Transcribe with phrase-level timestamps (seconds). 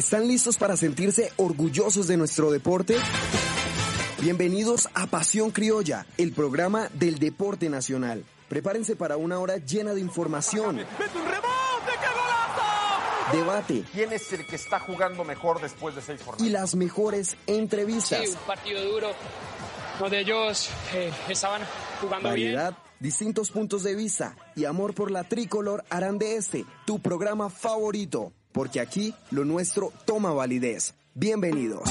[0.00, 2.96] ¿Están listos para sentirse orgullosos de nuestro deporte?
[4.22, 8.24] Bienvenidos a Pasión Criolla, el programa del deporte nacional.
[8.48, 10.80] Prepárense para una hora llena de información,
[13.30, 16.46] debate ¿Quién es el que está jugando mejor después de seis jornadas?
[16.46, 18.20] y las mejores entrevistas.
[18.24, 19.10] Sí, un partido duro
[19.98, 21.60] donde ellos eh, estaban
[22.00, 22.58] jugando bien.
[23.00, 28.32] Distintos puntos de vista y amor por la tricolor harán de este tu programa favorito,
[28.52, 30.94] porque aquí lo nuestro toma validez.
[31.14, 31.88] Bienvenidos.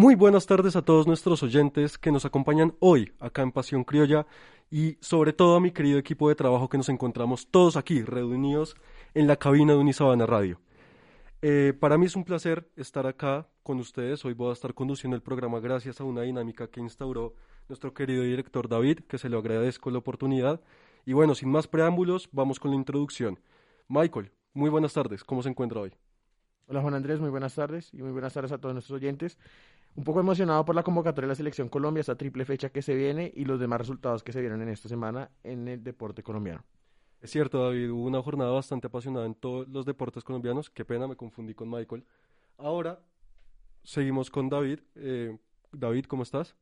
[0.00, 4.26] Muy buenas tardes a todos nuestros oyentes que nos acompañan hoy acá en Pasión Criolla
[4.70, 8.76] y sobre todo a mi querido equipo de trabajo que nos encontramos todos aquí reunidos
[9.12, 10.58] en la cabina de Unisabana Radio.
[11.42, 14.24] Eh, para mí es un placer estar acá con ustedes.
[14.24, 17.34] Hoy voy a estar conduciendo el programa gracias a una dinámica que instauró
[17.68, 20.62] nuestro querido director David, que se lo agradezco la oportunidad.
[21.04, 23.38] Y bueno, sin más preámbulos, vamos con la introducción.
[23.86, 25.24] Michael, muy buenas tardes.
[25.24, 25.92] ¿Cómo se encuentra hoy?
[26.70, 29.36] Hola Juan Andrés, muy buenas tardes y muy buenas tardes a todos nuestros oyentes.
[29.96, 32.94] Un poco emocionado por la convocatoria de la Selección Colombia, esta triple fecha que se
[32.94, 36.64] viene y los demás resultados que se vienen en esta semana en el deporte colombiano.
[37.20, 40.70] Es cierto, David, hubo una jornada bastante apasionada en todos los deportes colombianos.
[40.70, 42.04] Qué pena, me confundí con Michael.
[42.56, 43.00] Ahora
[43.82, 44.80] seguimos con David.
[44.94, 45.36] Eh,
[45.72, 46.56] David, ¿cómo estás?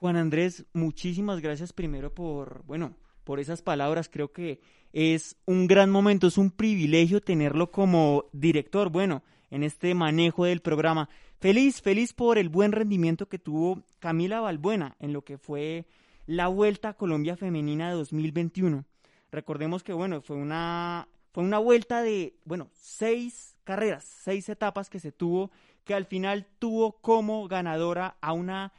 [0.00, 4.08] Juan Andrés, muchísimas gracias primero por, bueno, por esas palabras.
[4.08, 4.60] Creo que
[4.92, 10.60] es un gran momento, es un privilegio tenerlo como director, bueno, en este manejo del
[10.60, 11.08] programa.
[11.40, 15.86] Feliz, feliz por el buen rendimiento que tuvo Camila Balbuena en lo que fue
[16.26, 18.84] la Vuelta a Colombia Femenina de 2021.
[19.32, 25.00] Recordemos que, bueno, fue una, fue una vuelta de, bueno, seis carreras, seis etapas que
[25.00, 25.50] se tuvo,
[25.84, 28.74] que al final tuvo como ganadora a una,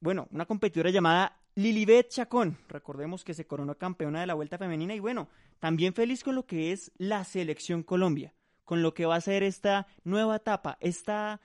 [0.00, 2.58] bueno, una competidora llamada Lilibet Chacón.
[2.68, 5.28] Recordemos que se coronó campeona de la Vuelta Femenina y, bueno,
[5.60, 8.34] también feliz con lo que es la Selección Colombia,
[8.64, 11.40] con lo que va a ser esta nueva etapa, esta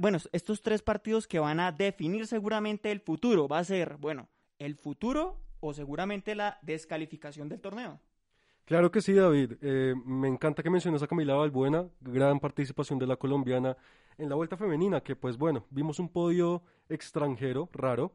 [0.00, 3.46] bueno, estos tres partidos que van a definir seguramente el futuro.
[3.48, 4.28] Va a ser, bueno,
[4.58, 8.00] el futuro o seguramente la descalificación del torneo.
[8.64, 9.52] Claro que sí, David.
[9.60, 13.76] Eh, me encanta que menciones a Camila Balbuena, gran participación de la colombiana
[14.18, 18.12] en la vuelta femenina, que pues bueno, vimos un podio extranjero, raro,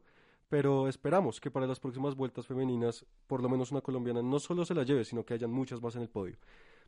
[0.50, 4.66] pero esperamos que para las próximas vueltas femeninas, por lo menos una colombiana no solo
[4.66, 6.36] se la lleve, sino que hayan muchas más en el podio.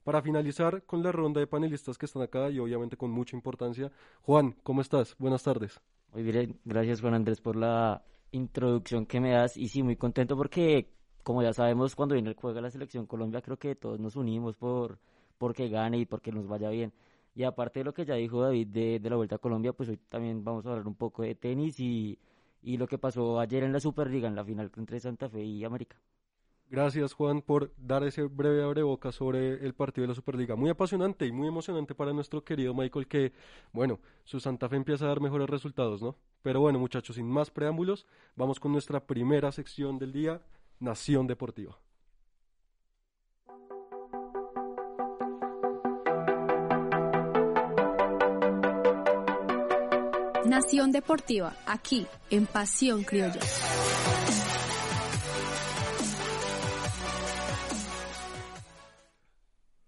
[0.04, 3.90] Para finalizar con la ronda de panelistas que están acá y obviamente con mucha importancia,
[4.22, 5.16] Juan, ¿cómo estás?
[5.18, 5.80] Buenas tardes.
[6.14, 10.36] Muy bien, gracias Juan Andrés por la introducción que me das y sí, muy contento
[10.36, 10.90] porque
[11.24, 14.16] como ya sabemos cuando viene el juego de la selección Colombia creo que todos nos
[14.16, 15.00] unimos por
[15.38, 16.94] porque gane y porque nos vaya bien.
[17.36, 19.90] Y aparte de lo que ya dijo David de, de la Vuelta a Colombia, pues
[19.90, 22.20] hoy también vamos a hablar un poco de tenis y,
[22.62, 25.64] y lo que pasó ayer en la Superliga, en la final entre Santa Fe y
[25.64, 25.98] América.
[26.70, 30.56] Gracias, Juan, por dar ese breve abreboca sobre el partido de la Superliga.
[30.56, 33.32] Muy apasionante y muy emocionante para nuestro querido Michael, que,
[33.72, 36.18] bueno, su Santa Fe empieza a dar mejores resultados, ¿no?
[36.42, 40.42] Pero bueno, muchachos, sin más preámbulos, vamos con nuestra primera sección del día,
[40.80, 41.80] Nación Deportiva.
[50.46, 53.40] Nación Deportiva, aquí en Pasión Criolla.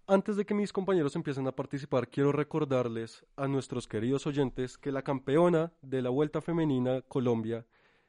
[0.07, 4.91] Antes de que mis compañeros empiecen a participar, quiero recordarles a nuestros queridos oyentes que
[4.91, 7.65] la campeona de la Vuelta Femenina Colombia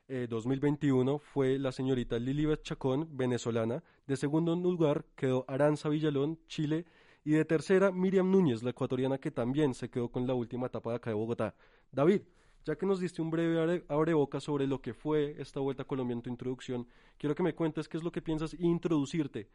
[0.09, 3.83] eh, 2021 fue la señorita Lilibet Chacón, venezolana.
[4.07, 6.85] De segundo lugar quedó Aranza Villalón, Chile.
[7.25, 10.91] Y de tercera, Miriam Núñez, la ecuatoriana, que también se quedó con la última etapa
[10.91, 11.57] de acá de Bogotá.
[11.91, 12.23] David,
[12.65, 15.87] ya que nos diste un breve abre- abreboca sobre lo que fue esta Vuelta a
[15.87, 16.87] Colombia en tu introducción,
[17.19, 19.49] quiero que me cuentes qué es lo que piensas e introducirte.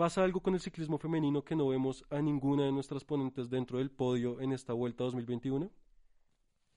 [0.00, 3.76] ¿Pasa algo con el ciclismo femenino que no vemos a ninguna de nuestras ponentes dentro
[3.76, 5.70] del podio en esta Vuelta 2021?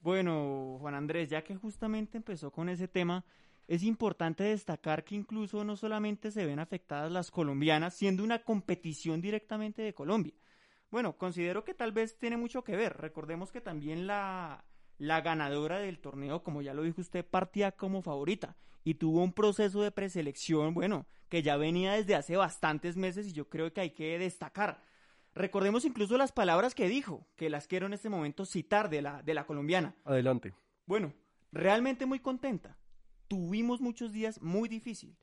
[0.02, 3.24] Bueno, Juan Andrés, ya que justamente empezó con ese tema,
[3.66, 9.22] es importante destacar que incluso no solamente se ven afectadas las colombianas, siendo una competición
[9.22, 10.34] directamente de Colombia.
[10.92, 12.98] Bueno, considero que tal vez tiene mucho que ver.
[12.98, 14.66] Recordemos que también la,
[14.98, 19.34] la ganadora del torneo, como ya lo dijo usted, partía como favorita y tuvo un
[19.34, 23.82] proceso de preselección, bueno, que ya venía desde hace bastantes meses y yo creo que
[23.82, 24.82] hay que destacar.
[25.34, 29.24] Recordemos incluso las palabras que dijo, que las quiero en este momento citar de la,
[29.24, 29.96] de la colombiana.
[30.04, 30.54] Adelante.
[30.86, 31.14] Bueno,
[31.52, 32.78] realmente muy contenta.
[33.28, 35.18] Tuvimos muchos días muy difíciles,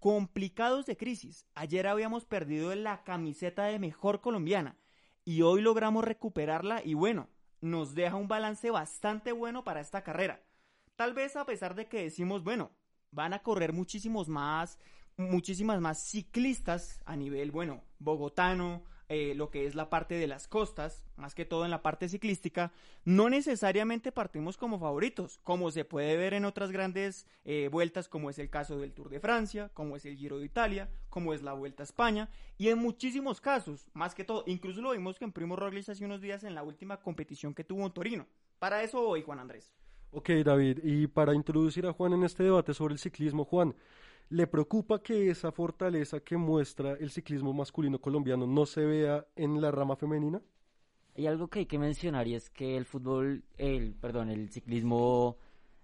[0.00, 1.46] complicados de crisis.
[1.54, 4.76] Ayer habíamos perdido la camiseta de mejor colombiana
[5.24, 7.28] y hoy logramos recuperarla y bueno,
[7.62, 10.42] nos deja un balance bastante bueno para esta carrera.
[10.96, 12.72] Tal vez a pesar de que decimos, bueno,
[13.10, 14.78] van a correr muchísimos más,
[15.16, 20.48] muchísimas más ciclistas a nivel, bueno, bogotano, eh, lo que es la parte de las
[20.48, 22.72] costas, más que todo en la parte ciclística,
[23.04, 28.30] no necesariamente partimos como favoritos, como se puede ver en otras grandes eh, vueltas, como
[28.30, 31.42] es el caso del Tour de Francia, como es el Giro de Italia, como es
[31.42, 35.26] la Vuelta a España, y en muchísimos casos, más que todo, incluso lo vimos que
[35.26, 38.26] en Primo Roglic hace unos días en la última competición que tuvo en Torino.
[38.58, 39.74] Para eso voy, Juan Andrés.
[40.10, 43.74] Ok, David, y para introducir a Juan en este debate sobre el ciclismo, Juan,
[44.32, 49.60] ¿Le preocupa que esa fortaleza que muestra el ciclismo masculino colombiano no se vea en
[49.60, 50.40] la rama femenina?
[51.14, 55.36] Hay algo que hay que mencionar y es que el fútbol, el, perdón, el ciclismo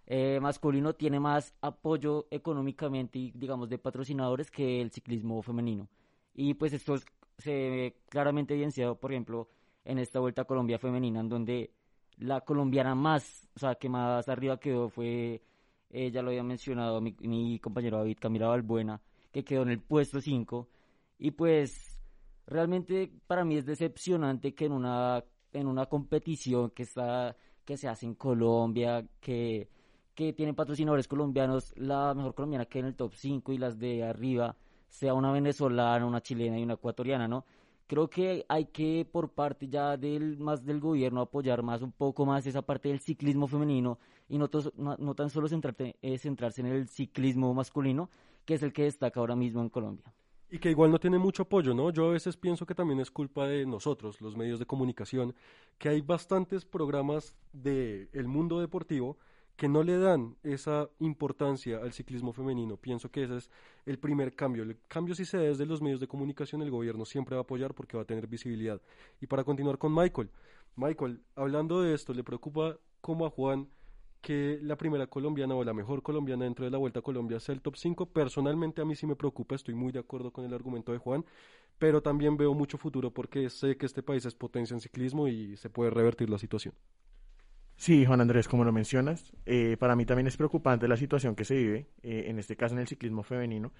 [0.06, 5.86] eh, masculino tiene más apoyo económicamente y digamos de patrocinadores que el ciclismo femenino.
[6.32, 6.96] Y pues esto
[7.36, 9.50] se ve claramente evidenciado, por ejemplo,
[9.84, 11.74] en esta Vuelta a Colombia femenina, en donde
[12.16, 15.42] la colombiana más, o sea, que más arriba quedó fue
[15.90, 19.00] eh, ya lo había mencionado mi, compañero David Camila Balbuena,
[19.32, 20.68] que quedó en el puesto 5.
[21.18, 22.00] Y pues
[22.46, 27.88] realmente para mí es decepcionante que en una, en una competición que, está, que se
[27.88, 29.68] hace en Colombia, que,
[30.14, 34.04] que tiene patrocinadores colombianos, la mejor colombiana que en el top 5 y las de
[34.04, 34.56] arriba
[34.88, 37.44] sea una venezolana, una chilena y una ecuatoriana, ¿no?
[37.88, 42.24] creo que hay que por parte ya del más del gobierno apoyar más un poco
[42.26, 46.68] más esa parte del ciclismo femenino y no, no, tan solo centrarte, eh, centrarse en
[46.68, 48.10] el ciclismo masculino,
[48.44, 50.12] que es el que destaca ahora mismo en Colombia.
[50.50, 51.90] Y que igual no tiene mucho apoyo, ¿no?
[51.90, 55.34] Yo a veces pienso que también es culpa de nosotros, los medios de comunicación,
[55.76, 59.18] que hay bastantes programas del el mundo deportivo
[59.58, 62.76] que no le dan esa importancia al ciclismo femenino.
[62.76, 63.50] Pienso que ese es
[63.86, 64.62] el primer cambio.
[64.62, 67.42] El cambio si se da desde los medios de comunicación, el gobierno siempre va a
[67.42, 68.80] apoyar porque va a tener visibilidad.
[69.20, 70.30] Y para continuar con Michael,
[70.76, 73.68] Michael, hablando de esto, ¿le preocupa cómo a Juan
[74.20, 77.54] que la primera colombiana o la mejor colombiana dentro de la Vuelta a Colombia sea
[77.54, 78.06] el top 5?
[78.06, 81.24] Personalmente a mí sí me preocupa, estoy muy de acuerdo con el argumento de Juan,
[81.78, 85.56] pero también veo mucho futuro porque sé que este país es potencia en ciclismo y
[85.56, 86.74] se puede revertir la situación.
[87.76, 91.44] Sí, Juan Andrés, como lo mencionas, eh, para mí también es preocupante la situación que
[91.44, 93.72] se vive, eh, en este caso en el ciclismo femenino,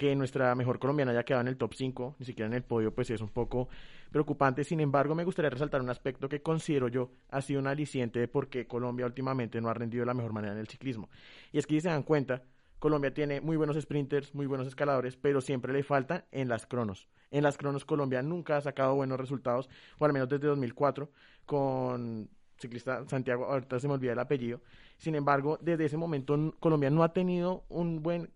[0.00, 2.94] que nuestra mejor colombiana haya quedado en el top 5, ni siquiera en el podio,
[2.94, 3.68] pues es un poco
[4.10, 4.64] preocupante.
[4.64, 8.26] Sin embargo, me gustaría resaltar un aspecto que considero yo ha sido un aliciente de
[8.26, 11.10] por qué Colombia últimamente no ha rendido de la mejor manera en el ciclismo.
[11.52, 12.42] Y es que si se dan cuenta,
[12.78, 17.06] Colombia tiene muy buenos sprinters, muy buenos escaladores, pero siempre le falta en las cronos.
[17.30, 19.68] En las cronos Colombia nunca ha sacado buenos resultados,
[19.98, 21.10] o al menos desde 2004,
[21.44, 24.62] con ciclista Santiago, ahorita se me olvida el apellido.
[24.96, 28.30] Sin embargo, desde ese momento Colombia no ha tenido un buen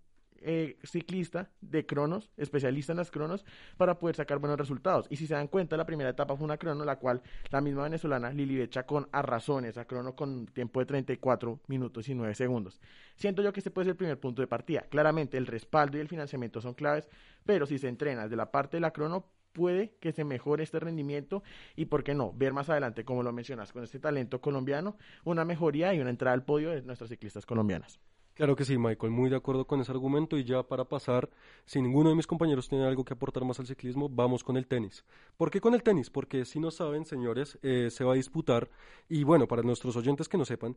[0.44, 3.44] eh, ciclista de cronos, especialista en las cronos,
[3.76, 5.06] para poder sacar buenos resultados.
[5.10, 7.84] Y si se dan cuenta, la primera etapa fue una crono, la cual la misma
[7.84, 12.80] venezolana Lili Chacón arrasó en esa crono con tiempo de 34 minutos y 9 segundos.
[13.16, 14.82] Siento yo que este puede ser el primer punto de partida.
[14.82, 17.08] Claramente el respaldo y el financiamiento son claves,
[17.44, 20.80] pero si se entrena desde la parte de la crono, puede que se mejore este
[20.80, 21.42] rendimiento
[21.76, 25.44] y, ¿por qué no?, ver más adelante, como lo mencionas, con este talento colombiano, una
[25.44, 28.00] mejoría y una entrada al podio de nuestras ciclistas colombianas.
[28.34, 31.30] Claro que sí, Michael, muy de acuerdo con ese argumento y ya para pasar,
[31.64, 34.66] si ninguno de mis compañeros tiene algo que aportar más al ciclismo, vamos con el
[34.66, 35.04] tenis.
[35.36, 36.10] ¿Por qué con el tenis?
[36.10, 38.68] Porque si no saben, señores, eh, se va a disputar
[39.08, 40.76] y bueno, para nuestros oyentes que no sepan,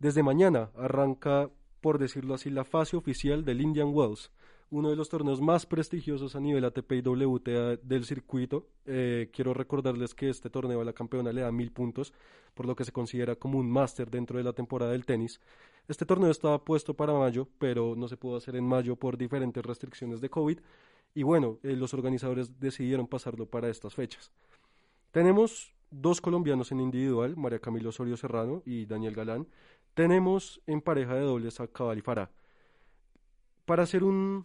[0.00, 1.50] desde mañana arranca,
[1.80, 4.32] por decirlo así, la fase oficial del Indian Wells
[4.70, 8.68] uno de los torneos más prestigiosos a nivel ATP y WTA del circuito.
[8.84, 12.12] Eh, quiero recordarles que este torneo a la campeona le da mil puntos,
[12.54, 15.40] por lo que se considera como un máster dentro de la temporada del tenis.
[15.88, 19.64] Este torneo estaba puesto para mayo, pero no se pudo hacer en mayo por diferentes
[19.64, 20.58] restricciones de COVID.
[21.14, 24.30] Y bueno, eh, los organizadores decidieron pasarlo para estas fechas.
[25.12, 29.48] Tenemos dos colombianos en individual, María Camilo Osorio Serrano y Daniel Galán.
[29.94, 32.30] Tenemos en pareja de dobles a Cabal y Farah.
[33.64, 34.44] Para hacer un,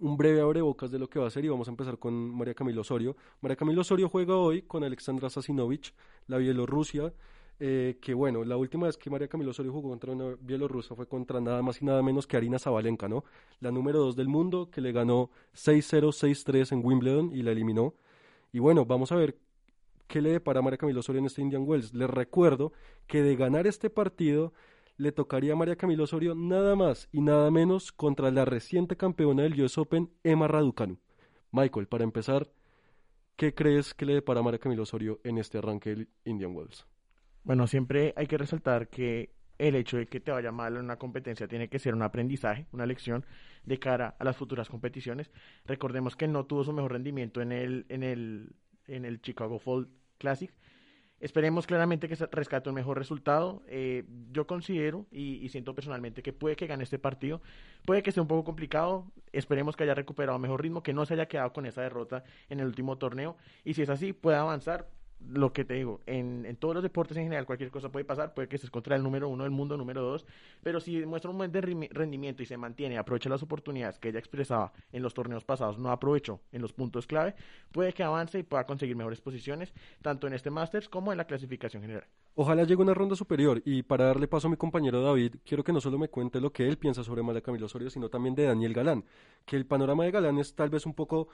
[0.00, 2.54] un breve abrebocas de lo que va a ser y vamos a empezar con María
[2.54, 3.16] Camilo Osorio.
[3.40, 5.94] María Camilo Osorio juega hoy con Alexandra Sasinovich,
[6.26, 7.12] la Bielorrusia.
[7.60, 11.06] eh, que bueno, la última vez que María Camilo Osorio jugó contra una bielorrusa fue
[11.06, 13.24] contra nada más y nada menos que Arina Zabalenka, ¿no?
[13.60, 17.94] La número dos del mundo, que le ganó 6-0, 6-3 en Wimbledon y la eliminó.
[18.52, 19.36] Y bueno, vamos a ver
[20.08, 21.94] qué le depara a María Camilo Osorio en este Indian Wells.
[21.94, 22.72] Les recuerdo
[23.06, 24.52] que de ganar este partido
[24.96, 29.42] le tocaría a María Camilo Osorio nada más y nada menos contra la reciente campeona
[29.42, 30.98] del US Open, Emma Raducanu.
[31.50, 32.50] Michael, para empezar,
[33.36, 36.86] ¿qué crees que le depara a María Camilo Osorio en este arranque del Indian Wells?
[37.42, 40.96] Bueno, siempre hay que resaltar que el hecho de que te vaya mal en una
[40.96, 43.24] competencia tiene que ser un aprendizaje, una lección
[43.64, 45.30] de cara a las futuras competiciones.
[45.64, 49.88] Recordemos que no tuvo su mejor rendimiento en el, en el, en el Chicago Fall
[50.18, 50.52] Classic.
[51.20, 53.62] Esperemos claramente que rescate un mejor resultado.
[53.66, 57.40] Eh, yo considero y, y, siento personalmente que puede que gane este partido.
[57.86, 59.10] Puede que sea un poco complicado.
[59.32, 62.60] Esperemos que haya recuperado mejor ritmo, que no se haya quedado con esa derrota en
[62.60, 63.36] el último torneo.
[63.64, 64.88] Y si es así, pueda avanzar
[65.28, 68.34] lo que te digo, en, en, todos los deportes en general cualquier cosa puede pasar,
[68.34, 70.26] puede que estés contra el número uno del mundo, número dos,
[70.62, 74.72] pero si muestra un buen rendimiento y se mantiene, aprovecha las oportunidades que ella expresaba
[74.92, 77.34] en los torneos pasados, no aprovechó en los puntos clave,
[77.72, 81.26] puede que avance y pueda conseguir mejores posiciones, tanto en este Masters como en la
[81.26, 82.04] clasificación general.
[82.36, 85.72] Ojalá llegue una ronda superior y para darle paso a mi compañero David, quiero que
[85.72, 88.44] no solo me cuente lo que él piensa sobre María Camilo Osorio, sino también de
[88.44, 89.04] Daniel Galán,
[89.46, 91.28] que el panorama de Galán es tal vez un poco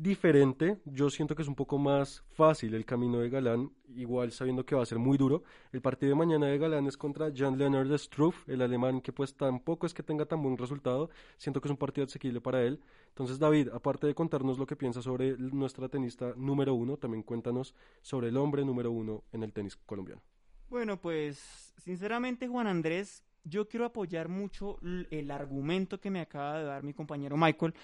[0.00, 0.78] diferente.
[0.86, 4.74] Yo siento que es un poco más fácil el camino de Galán, igual sabiendo que
[4.74, 5.42] va a ser muy duro.
[5.72, 9.34] El partido de mañana de Galán es contra Jan Leonard Struff, el alemán que pues
[9.34, 11.10] tampoco es que tenga tan buen resultado.
[11.36, 12.80] Siento que es un partido asequible para él.
[13.08, 17.74] Entonces, David, aparte de contarnos lo que piensa sobre nuestra tenista número uno, también cuéntanos
[18.00, 20.22] sobre el hombre número uno en el tenis colombiano.
[20.70, 24.78] Bueno, pues sinceramente, Juan Andrés, yo quiero apoyar mucho
[25.10, 27.74] el argumento que me acaba de dar mi compañero Michael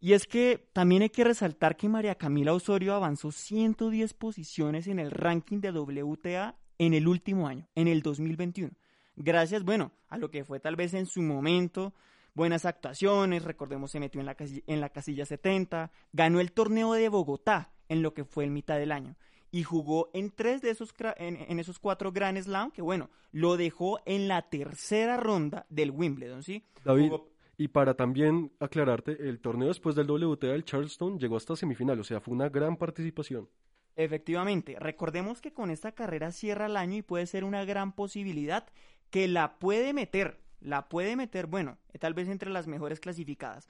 [0.00, 4.98] y es que también hay que resaltar que María Camila Osorio avanzó 110 posiciones en
[4.98, 8.72] el ranking de WTA en el último año, en el 2021.
[9.16, 11.92] Gracias, bueno, a lo que fue tal vez en su momento,
[12.32, 16.94] buenas actuaciones, recordemos se metió en la, casilla, en la casilla 70, ganó el torneo
[16.94, 19.16] de Bogotá en lo que fue el mitad del año
[19.52, 24.00] y jugó en tres de esos en, esos cuatro Grand Slam que bueno lo dejó
[24.06, 27.12] en la tercera ronda del Wimbledon sí David
[27.60, 32.04] y para también aclararte, el torneo después del WTA del Charleston llegó hasta semifinal, o
[32.04, 33.50] sea, fue una gran participación.
[33.96, 38.66] Efectivamente, recordemos que con esta carrera cierra el año y puede ser una gran posibilidad
[39.10, 43.68] que la puede meter, la puede meter, bueno, tal vez entre las mejores clasificadas.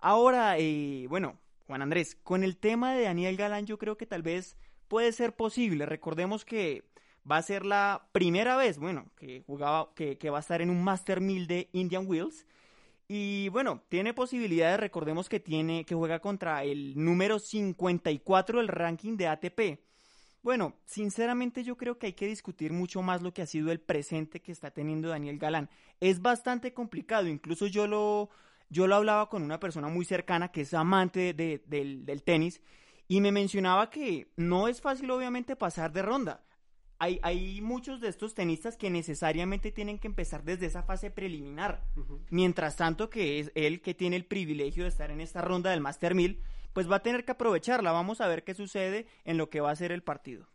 [0.00, 4.20] Ahora, eh, bueno, Juan Andrés, con el tema de Daniel Galán yo creo que tal
[4.20, 5.86] vez puede ser posible.
[5.86, 6.84] Recordemos que
[7.28, 10.68] va a ser la primera vez, bueno, que jugaba, que, que va a estar en
[10.68, 12.44] un Master 1000 de Indian Wheels
[13.12, 19.16] y bueno, tiene posibilidades, recordemos que tiene que juega contra el número 54 del ranking
[19.16, 19.80] de ATP.
[20.44, 23.80] Bueno, sinceramente yo creo que hay que discutir mucho más lo que ha sido el
[23.80, 25.68] presente que está teniendo Daniel Galán.
[25.98, 28.30] Es bastante complicado, incluso yo lo,
[28.68, 32.62] yo lo hablaba con una persona muy cercana que es amante del, del tenis
[33.08, 36.44] y me mencionaba que no es fácil obviamente pasar de ronda
[37.00, 41.82] hay, hay muchos de estos tenistas que necesariamente tienen que empezar desde esa fase preliminar.
[42.28, 45.80] Mientras tanto que es él que tiene el privilegio de estar en esta ronda del
[45.80, 46.42] Master 1000,
[46.74, 47.90] pues va a tener que aprovecharla.
[47.90, 50.46] Vamos a ver qué sucede en lo que va a ser el partido.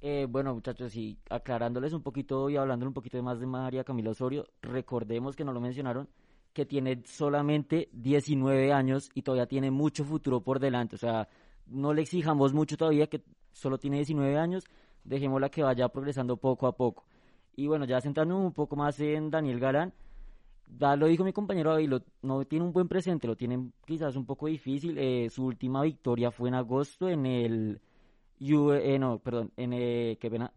[0.00, 4.10] Eh, bueno, muchachos, y aclarándoles un poquito y hablando un poquito más de María Camila
[4.10, 6.08] Osorio, recordemos que no lo mencionaron,
[6.52, 10.96] que tiene solamente 19 años y todavía tiene mucho futuro por delante.
[10.96, 11.28] O sea,
[11.66, 14.64] no le exijamos mucho todavía, que solo tiene 19 años,
[15.08, 17.04] dejémosla que vaya progresando poco a poco.
[17.56, 19.92] Y bueno, ya centrándonos un poco más en Daniel Galán,
[20.78, 24.26] ya lo dijo mi compañero David, no tiene un buen presente, lo tiene quizás un
[24.26, 24.96] poco difícil.
[24.98, 27.80] Eh, su última victoria fue en agosto en el...
[28.40, 30.52] Eh, no, perdón, en el, qué pena,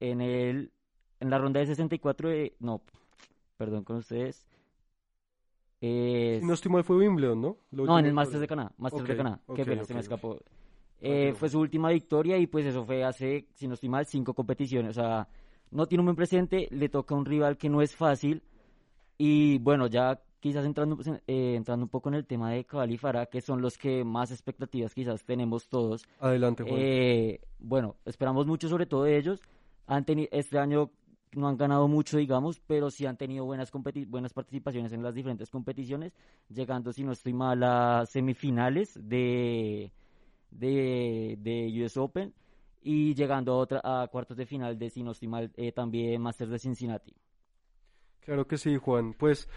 [0.00, 0.72] en el,
[1.20, 2.80] en la ronda de 64, de, no,
[3.58, 4.48] perdón con ustedes.
[5.82, 7.56] Eh, no estoy mal, fue Wimbledon, ¿no?
[7.72, 10.38] no, en el Masters de Canadá, Masters de Canadá, qué pena, se me escapó.
[11.00, 14.34] Eh, fue su última victoria y pues eso fue hace, si no estoy mal, cinco
[14.34, 14.96] competiciones.
[14.96, 15.28] O sea,
[15.70, 18.42] no tiene un buen presente, le toca un rival que no es fácil.
[19.18, 22.90] Y bueno, ya quizás entrando, pues, eh, entrando un poco en el tema de Cabal
[22.92, 26.06] y Farah, que son los que más expectativas quizás tenemos todos.
[26.20, 26.76] Adelante, Juan.
[26.78, 29.40] Eh, bueno, esperamos mucho sobre todo de ellos.
[29.86, 30.90] Han este año
[31.32, 33.70] no han ganado mucho, digamos, pero sí han tenido buenas,
[34.08, 36.14] buenas participaciones en las diferentes competiciones,
[36.48, 39.92] llegando, si no estoy mal, a semifinales de
[40.50, 42.32] de, de US Open
[42.82, 45.12] y llegando a, otra, a cuartos de final de, si no
[45.56, 47.14] eh, también Masters de Cincinnati.
[48.20, 49.12] Claro que sí, Juan.
[49.12, 49.48] Pues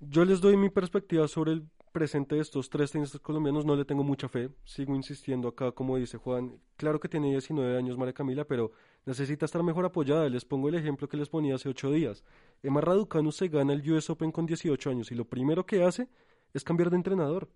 [0.00, 3.84] yo les doy mi perspectiva sobre el presente de estos tres tenistas colombianos no le
[3.84, 4.50] tengo mucha fe.
[4.64, 6.58] Sigo insistiendo acá, como dice Juan.
[6.76, 8.72] Claro que tiene 19 años María Camila, pero
[9.04, 10.28] necesita estar mejor apoyada.
[10.28, 12.24] Les pongo el ejemplo que les ponía hace ocho días.
[12.62, 16.08] Emma Raducanu se gana el US Open con 18 años y lo primero que hace
[16.54, 17.50] es cambiar de entrenador.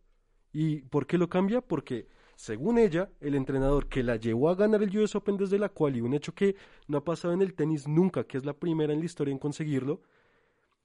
[0.52, 1.60] ¿Y por qué lo cambia?
[1.60, 5.68] Porque, según ella, el entrenador que la llevó a ganar el US Open desde la
[5.68, 6.56] cual, y un hecho que
[6.88, 9.38] no ha pasado en el tenis nunca, que es la primera en la historia en
[9.38, 10.00] conseguirlo,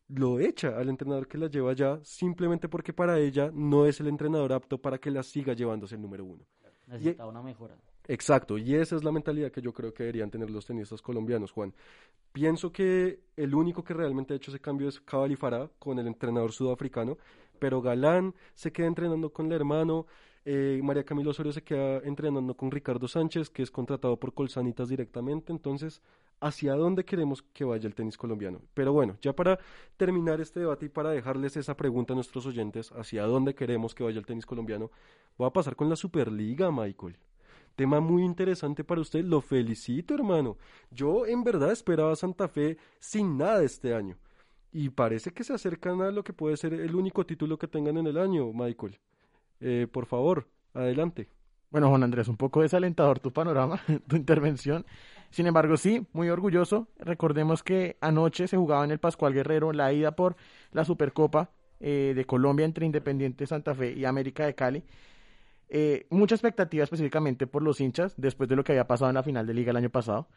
[0.10, 4.08] lo echa al entrenador que la lleva allá simplemente porque para ella no es el
[4.08, 6.44] entrenador apto para que la siga llevándose el número uno.
[6.88, 7.76] Necesita una mejora.
[8.08, 11.52] Exacto, y esa es la mentalidad que yo creo que deberían tener los tenistas colombianos,
[11.52, 11.76] Juan.
[12.32, 15.38] Pienso que el único que realmente ha hecho ese cambio es Cabal
[15.78, 17.20] con el entrenador sudafricano,
[17.60, 20.08] pero Galán se queda entrenando con el hermano,
[20.46, 24.90] eh, María Camilo Osorio se queda entrenando con Ricardo Sánchez, que es contratado por Colsanitas
[24.90, 26.02] directamente, entonces,
[26.40, 28.62] ¿hacia dónde queremos que vaya el tenis colombiano?
[28.74, 29.60] Pero bueno, ya para
[29.98, 34.04] terminar este debate y para dejarles esa pregunta a nuestros oyentes, ¿hacia dónde queremos que
[34.04, 34.92] vaya el tenis colombiano?
[35.38, 37.18] Voy a pasar con la Superliga, Michael.
[37.76, 40.58] Tema muy interesante para usted, lo felicito hermano.
[40.92, 44.18] Yo en verdad esperaba Santa Fe sin nada este año.
[44.72, 47.98] Y parece que se acercan a lo que puede ser el único título que tengan
[47.98, 49.00] en el año, Michael.
[49.62, 51.28] Eh, por favor, adelante.
[51.72, 54.86] Bueno, Juan Andrés, un poco desalentador tu panorama, tu intervención.
[55.30, 56.88] Sin embargo, sí, muy orgulloso.
[56.98, 60.36] Recordemos que anoche se jugaba en el Pascual Guerrero la ida por
[60.72, 64.84] la Supercopa eh, de Colombia entre Independiente Santa Fe y América de Cali.
[65.70, 69.24] Eh, mucha expectativa específicamente por los hinchas después de lo que había pasado en la
[69.24, 70.28] final de liga el año pasado.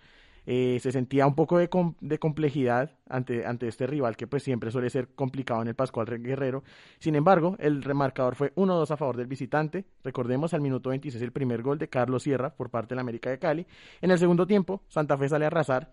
[0.47, 4.91] Eh, se sentía un poco de, complejidad ante, ante este rival que pues siempre suele
[4.91, 6.65] ser complicado en el Pascual Guerrero.
[6.99, 9.85] Sin embargo, el remarcador fue 1-2 a favor del visitante.
[10.03, 13.31] Recordemos al minuto 26 el primer gol de Carlos Sierra por parte de la América
[13.31, 13.67] de Cali.
[14.01, 15.93] En el segundo tiempo, Santa Fe sale a arrasar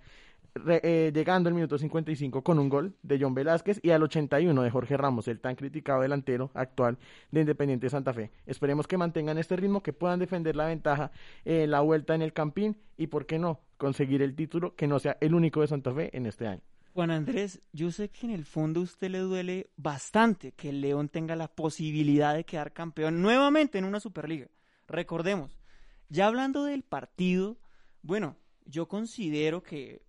[0.68, 4.70] eh, llegando al minuto 55 con un gol de John Velázquez y al 81 de
[4.70, 6.98] Jorge Ramos, el tan criticado delantero actual
[7.32, 8.32] de Independiente Santa Fe.
[8.46, 11.12] Esperemos que mantengan este ritmo, que puedan defender la ventaja
[11.46, 15.00] en la vuelta en el Campín y, ¿por qué no?, conseguir el título que no
[15.00, 16.62] sea el único de Santa Fe en este año.
[16.94, 20.82] Juan Andrés, yo sé que en el fondo a usted le duele bastante que el
[20.82, 24.48] León tenga la posibilidad de quedar campeón nuevamente en una Superliga.
[24.88, 25.58] Recordemos,
[26.10, 27.58] ya hablando del partido,
[28.02, 30.02] bueno, yo considero que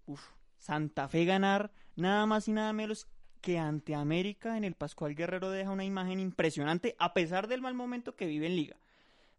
[0.61, 3.09] Santa Fe ganar nada más y nada menos
[3.41, 7.73] que ante América en el Pascual Guerrero deja una imagen impresionante a pesar del mal
[7.73, 8.77] momento que vive en liga.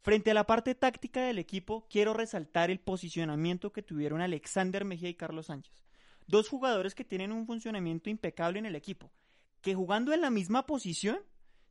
[0.01, 5.10] Frente a la parte táctica del equipo, quiero resaltar el posicionamiento que tuvieron Alexander Mejía
[5.10, 5.84] y Carlos Sánchez.
[6.25, 9.12] Dos jugadores que tienen un funcionamiento impecable en el equipo,
[9.62, 11.19] que jugando en la misma posición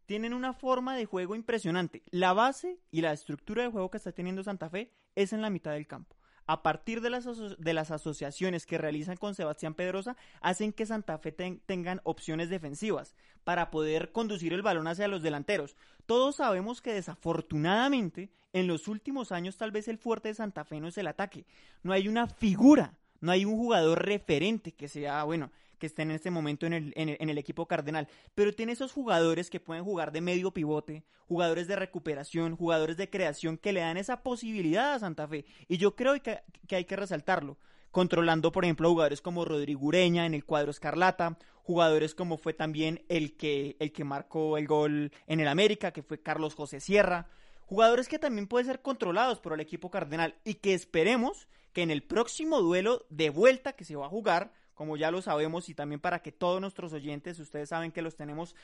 [0.07, 2.05] tienen una forma de juego impresionante.
[2.11, 5.51] La base y la estructura de juego que está teniendo Santa Fe es en la
[5.51, 6.20] mitad del campo
[6.51, 7.27] a partir de las,
[7.59, 13.15] de las asociaciones que realizan con Sebastián Pedrosa, hacen que Santa Fe tengan opciones defensivas
[13.45, 15.77] para poder conducir el balón hacia los delanteros.
[16.07, 20.81] Todos sabemos que desafortunadamente en los últimos años tal vez el fuerte de Santa Fe
[20.81, 21.47] no es el ataque.
[21.85, 26.17] No hay una figura, no hay un jugador referente que sea, bueno, que estén en
[26.17, 28.07] este momento en el, en el, equipo cardenal.
[28.37, 33.11] Pero tiene esos jugadores que pueden jugar de medio pivote, jugadores de recuperación, jugadores de
[33.11, 35.45] creación que le dan esa posibilidad a Santa Fe.
[35.67, 37.59] Y yo creo que, que hay que resaltarlo
[37.91, 43.05] controlando, por ejemplo, jugadores como Rodrigo Ureña en el cuadro Escarlata, jugadores como fue también
[43.09, 47.29] el que, el que marcó el gol en el América, que fue Carlos José Sierra,
[47.67, 51.91] jugadores que también pueden ser controlados por el equipo cardenal y que esperemos que en
[51.91, 55.75] el próximo duelo de vuelta que se va a jugar como ya lo sabemos, y
[55.75, 58.57] también para que todos nuestros oyentes, ustedes saben que los tenemos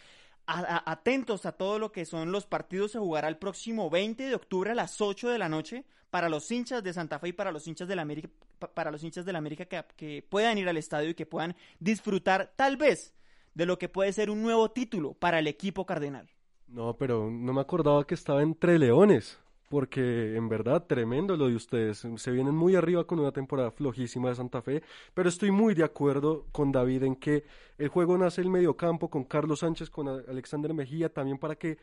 [0.46, 4.70] atentos a todo lo que son los partidos, se jugará el próximo 20 de octubre
[4.70, 7.68] a las 8 de la noche para los hinchas de Santa Fe y para los
[7.68, 8.30] hinchas de la América,
[8.72, 12.54] para los hinchas de América que, que puedan ir al estadio y que puedan disfrutar
[12.56, 13.12] tal vez
[13.52, 16.30] de lo que puede ser un nuevo título para el equipo cardenal.
[16.66, 21.56] No, pero no me acordaba que estaba entre leones porque en verdad tremendo lo de
[21.56, 22.06] ustedes.
[22.16, 24.82] Se vienen muy arriba con una temporada flojísima de Santa Fe,
[25.14, 27.44] pero estoy muy de acuerdo con David en que
[27.78, 31.78] el juego nace el mediocampo con Carlos Sánchez, con Alexander Mejía, también para que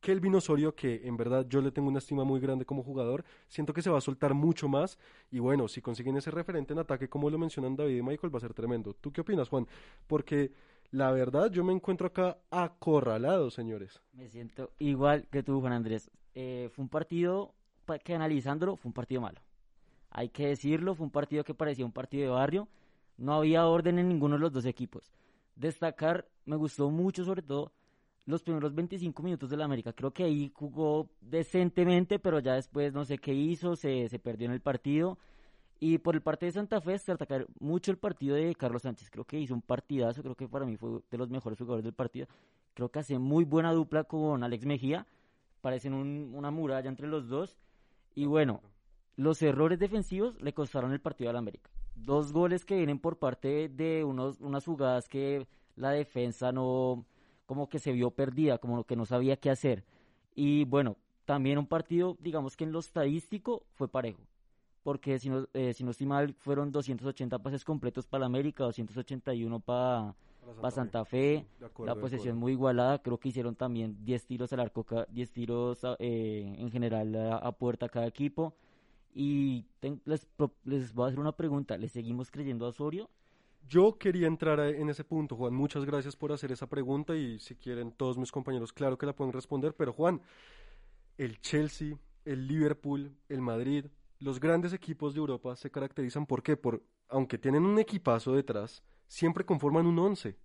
[0.00, 3.72] Kelvin Osorio, que en verdad yo le tengo una estima muy grande como jugador, siento
[3.72, 4.98] que se va a soltar mucho más
[5.30, 8.36] y bueno, si consiguen ese referente en ataque como lo mencionan David y Michael va
[8.36, 8.92] a ser tremendo.
[8.92, 9.66] ¿Tú qué opinas, Juan?
[10.06, 10.52] Porque
[10.90, 14.02] la verdad yo me encuentro acá acorralado, señores.
[14.12, 16.10] Me siento igual que tú, Juan Andrés.
[16.34, 17.54] Eh, fue un partido
[18.02, 19.40] que analizándolo fue un partido malo.
[20.10, 22.68] Hay que decirlo, fue un partido que parecía un partido de barrio.
[23.16, 25.10] No había orden en ninguno de los dos equipos.
[25.56, 27.72] Destacar, me gustó mucho sobre todo
[28.26, 29.92] los primeros 25 minutos de la América.
[29.92, 34.46] Creo que ahí jugó decentemente, pero ya después no sé qué hizo, se, se perdió
[34.46, 35.18] en el partido.
[35.80, 39.10] Y por el parte de Santa Fe, destacar mucho el partido de Carlos Sánchez.
[39.10, 41.92] Creo que hizo un partidazo, creo que para mí fue de los mejores jugadores del
[41.92, 42.26] partido.
[42.72, 45.06] creo que hace muy buena dupla con Alex Mejía,
[45.64, 47.56] parecen una muralla entre los dos.
[48.14, 48.60] Y bueno,
[49.16, 51.70] los errores defensivos le costaron el partido al América.
[51.94, 57.06] Dos goles que vienen por parte de unos, unas jugadas que la defensa no,
[57.46, 59.86] como que se vio perdida, como que no sabía qué hacer.
[60.34, 64.20] Y bueno, también un partido, digamos que en lo estadístico fue parejo.
[64.82, 68.64] Porque si no, eh, si no estoy mal, fueron 280 pases completos para la América,
[68.64, 70.14] 281 para
[70.60, 71.46] para Santa, Fe,
[71.84, 76.54] la posesión muy igualada, creo que hicieron también 10 tiros al arco, 10 tiros eh,
[76.58, 78.54] en general a, puerta cada equipo.
[79.14, 79.66] Y
[80.04, 80.26] les,
[80.64, 83.08] les voy a hacer una pregunta, ¿le seguimos creyendo a Osorio?
[83.68, 85.54] Yo quería entrar en ese punto, Juan.
[85.54, 89.14] Muchas gracias por hacer esa pregunta y si quieren todos mis compañeros, claro que la
[89.14, 89.74] pueden responder.
[89.74, 90.20] Pero Juan,
[91.16, 93.86] el Chelsea, el Liverpool, el Madrid,
[94.18, 96.56] los grandes equipos de Europa se caracterizan por qué?
[96.56, 98.82] Por, aunque tienen un equipazo detrás,
[99.14, 100.36] siempre conforman un once.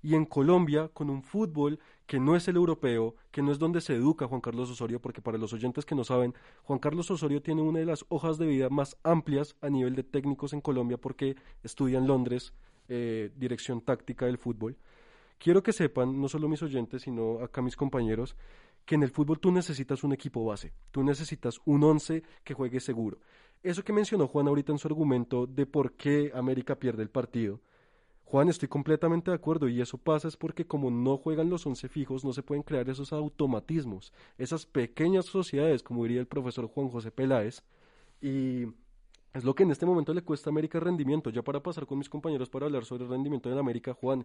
[0.00, 3.80] Y en Colombia, con un fútbol que no es el europeo, que no es donde
[3.80, 7.42] se educa Juan Carlos Osorio, porque para los oyentes que no saben, Juan Carlos Osorio
[7.42, 10.98] tiene una de las hojas de vida más amplias a nivel de técnicos en Colombia
[10.98, 12.52] porque estudia en Londres
[12.88, 14.76] eh, dirección táctica del fútbol.
[15.38, 18.36] Quiero que sepan, no solo mis oyentes, sino acá mis compañeros,
[18.84, 22.78] que en el fútbol tú necesitas un equipo base, tú necesitas un once que juegue
[22.78, 23.18] seguro.
[23.62, 27.60] Eso que mencionó Juan ahorita en su argumento de por qué América pierde el partido,
[28.24, 31.88] Juan, estoy completamente de acuerdo y eso pasa es porque como no juegan los once
[31.88, 36.88] fijos no se pueden crear esos automatismos, esas pequeñas sociedades, como diría el profesor Juan
[36.88, 37.62] José Peláez,
[38.20, 38.64] y
[39.34, 41.30] es lo que en este momento le cuesta a América rendimiento.
[41.30, 44.24] Ya para pasar con mis compañeros para hablar sobre el rendimiento de América, Juan,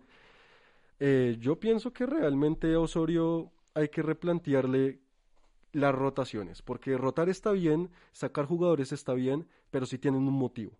[0.99, 4.99] eh, yo pienso que realmente a Osorio hay que replantearle
[5.71, 10.71] las rotaciones, porque rotar está bien, sacar jugadores está bien, pero si tienen un motivo.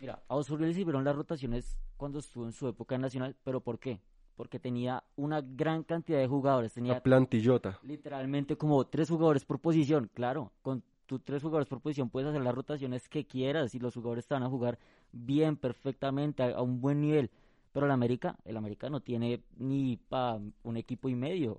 [0.00, 3.80] Mira, a Osorio le sirvieron las rotaciones cuando estuvo en su época nacional, pero ¿por
[3.80, 4.00] qué?
[4.36, 6.72] Porque tenía una gran cantidad de jugadores.
[6.72, 7.80] Tenía plantillota.
[7.82, 10.08] Literalmente como tres jugadores por posición.
[10.14, 13.94] Claro, con tus tres jugadores por posición puedes hacer las rotaciones que quieras y los
[13.94, 14.78] jugadores te van a jugar
[15.10, 17.30] bien, perfectamente, a, un buen nivel.
[17.72, 21.54] Pero el América, el América no tiene ni para un equipo y medio.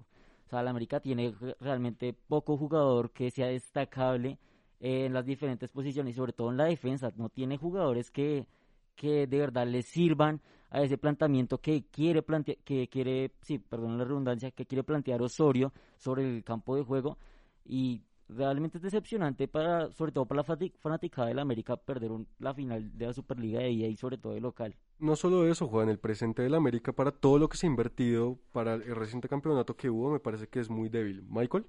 [0.46, 4.40] O sea, el América tiene realmente poco jugador que sea destacable
[4.80, 7.12] en las diferentes posiciones y sobre todo en la defensa.
[7.16, 8.48] No tiene jugadores que,
[8.96, 13.98] que de verdad le sirvan a ese planteamiento que quiere plantear, que quiere, sí, perdón
[13.98, 17.18] la redundancia, que quiere plantear Osorio sobre el campo de juego
[17.66, 22.96] y realmente es decepcionante para, sobre todo para la fanaticada del América perder la final
[22.98, 24.76] de la Superliga de y sobre todo de local.
[25.00, 28.38] No solo eso, Juan, el presente del América para todo lo que se ha invertido
[28.52, 31.24] para el reciente campeonato que hubo me parece que es muy débil.
[31.28, 31.66] Michael?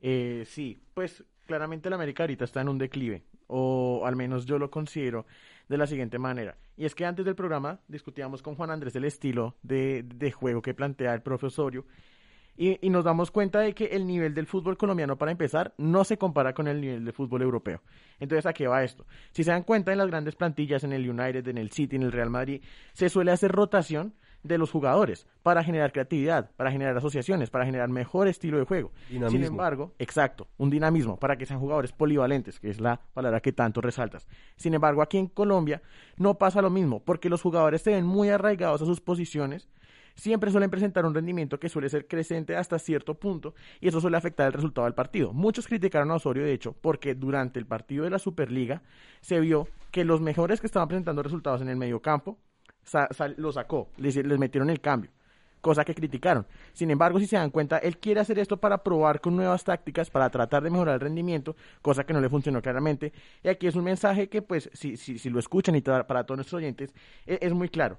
[0.00, 4.56] Eh, sí, pues claramente el América ahorita está en un declive, o al menos yo
[4.56, 5.26] lo considero
[5.68, 6.56] de la siguiente manera.
[6.76, 10.74] Y es que antes del programa discutíamos con Juan Andrés el estilo de, juego que
[10.74, 11.86] plantea el profesorio
[12.56, 16.18] y, nos damos cuenta de que el nivel del fútbol colombiano, para empezar, no se
[16.18, 17.82] compara con el nivel del fútbol europeo.
[18.20, 19.04] Entonces, ¿a qué va esto?
[19.32, 22.02] Si se dan cuenta en las grandes plantillas, en el United, en el City, en
[22.02, 26.96] el Real Madrid, se suele hacer rotación de los jugadores para generar creatividad, para generar
[26.96, 28.92] asociaciones, para generar mejor estilo de juego.
[29.08, 33.52] Sin embargo, exacto, un dinamismo para que sean jugadores polivalentes, que es la palabra que
[33.52, 34.26] tanto resaltas.
[34.56, 35.82] Sin embargo, aquí en Colombia
[36.16, 39.68] no pasa lo mismo, porque los jugadores se ven muy arraigados a sus posiciones,
[40.14, 44.16] siempre suelen presentar un rendimiento que suele ser creciente hasta cierto punto y eso suele
[44.16, 45.32] afectar el resultado del partido.
[45.32, 48.82] Muchos criticaron a Osorio, de hecho, porque durante el partido de la Superliga
[49.20, 51.76] se vio que los mejores que estaban presentando resultados en el
[52.92, 55.10] medio campo lo sacó, les, les metieron el cambio
[55.60, 56.46] cosa que criticaron.
[56.72, 60.10] Sin embargo, si se dan cuenta, él quiere hacer esto para probar con nuevas tácticas,
[60.10, 63.12] para tratar de mejorar el rendimiento, cosa que no le funcionó claramente.
[63.42, 66.38] Y aquí es un mensaje que, pues, si, si, si lo escuchan y para todos
[66.38, 66.94] nuestros oyentes,
[67.26, 67.98] e, es muy claro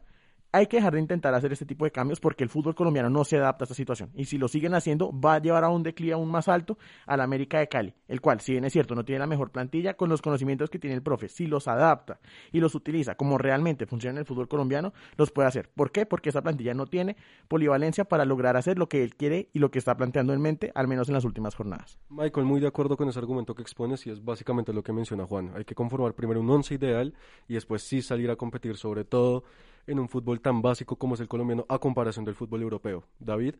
[0.52, 3.24] hay que dejar de intentar hacer este tipo de cambios porque el fútbol colombiano no
[3.24, 4.12] se adapta a esta situación.
[4.14, 7.16] Y si lo siguen haciendo, va a llevar a un declive aún más alto a
[7.16, 9.94] la América de Cali, el cual, si bien es cierto, no tiene la mejor plantilla,
[9.94, 12.20] con los conocimientos que tiene el profe, si los adapta
[12.52, 15.70] y los utiliza como realmente funciona el fútbol colombiano, los puede hacer.
[15.70, 16.06] ¿Por qué?
[16.06, 17.16] Porque esa plantilla no tiene
[17.48, 20.72] polivalencia para lograr hacer lo que él quiere y lo que está planteando en mente,
[20.76, 21.98] al menos en las últimas jornadas.
[22.10, 25.26] Michael, muy de acuerdo con ese argumento que expones y es básicamente lo que menciona
[25.26, 25.52] Juan.
[25.56, 27.14] Hay que conformar primero un once ideal
[27.48, 29.44] y después sí salir a competir sobre todo
[29.88, 33.04] en un fútbol tan básico como es el colombiano a comparación del fútbol europeo.
[33.20, 33.56] David,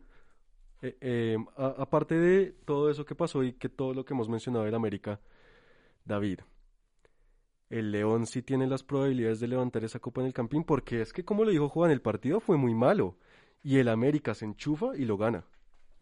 [0.82, 4.64] eh, eh, aparte de todo eso que pasó y que todo lo que hemos mencionado
[4.64, 5.20] del América,
[6.04, 6.40] David,
[7.70, 11.12] el León sí tiene las probabilidades de levantar esa copa en el Campín, porque es
[11.12, 13.16] que, como le dijo Juan, el partido fue muy malo
[13.62, 15.44] y el América se enchufa y lo gana.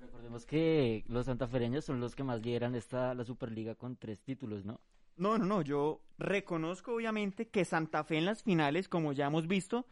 [0.00, 4.64] Recordemos que los santafereños son los que más lideran esta, la Superliga con tres títulos,
[4.64, 4.80] ¿no?
[5.16, 9.46] No, no, no, yo reconozco obviamente que Santa Fe en las finales, como ya hemos
[9.46, 9.86] visto,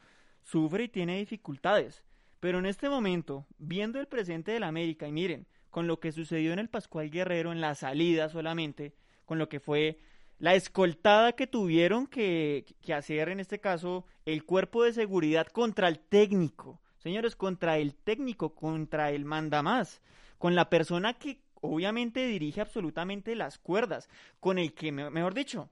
[0.49, 2.05] sufre y tiene dificultades.
[2.41, 6.53] Pero en este momento, viendo el presente del América, y miren, con lo que sucedió
[6.53, 8.95] en el Pascual Guerrero, en la salida solamente,
[9.27, 9.99] con lo que fue
[10.39, 15.89] la escoltada que tuvieron que, que hacer, en este caso, el cuerpo de seguridad contra
[15.89, 16.81] el técnico.
[16.99, 20.01] Señores, contra el técnico, contra el mandamás,
[20.39, 24.09] con la persona que obviamente dirige absolutamente las cuerdas,
[24.41, 25.71] con el que, mejor dicho,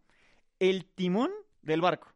[0.58, 1.30] el timón
[1.62, 2.15] del barco.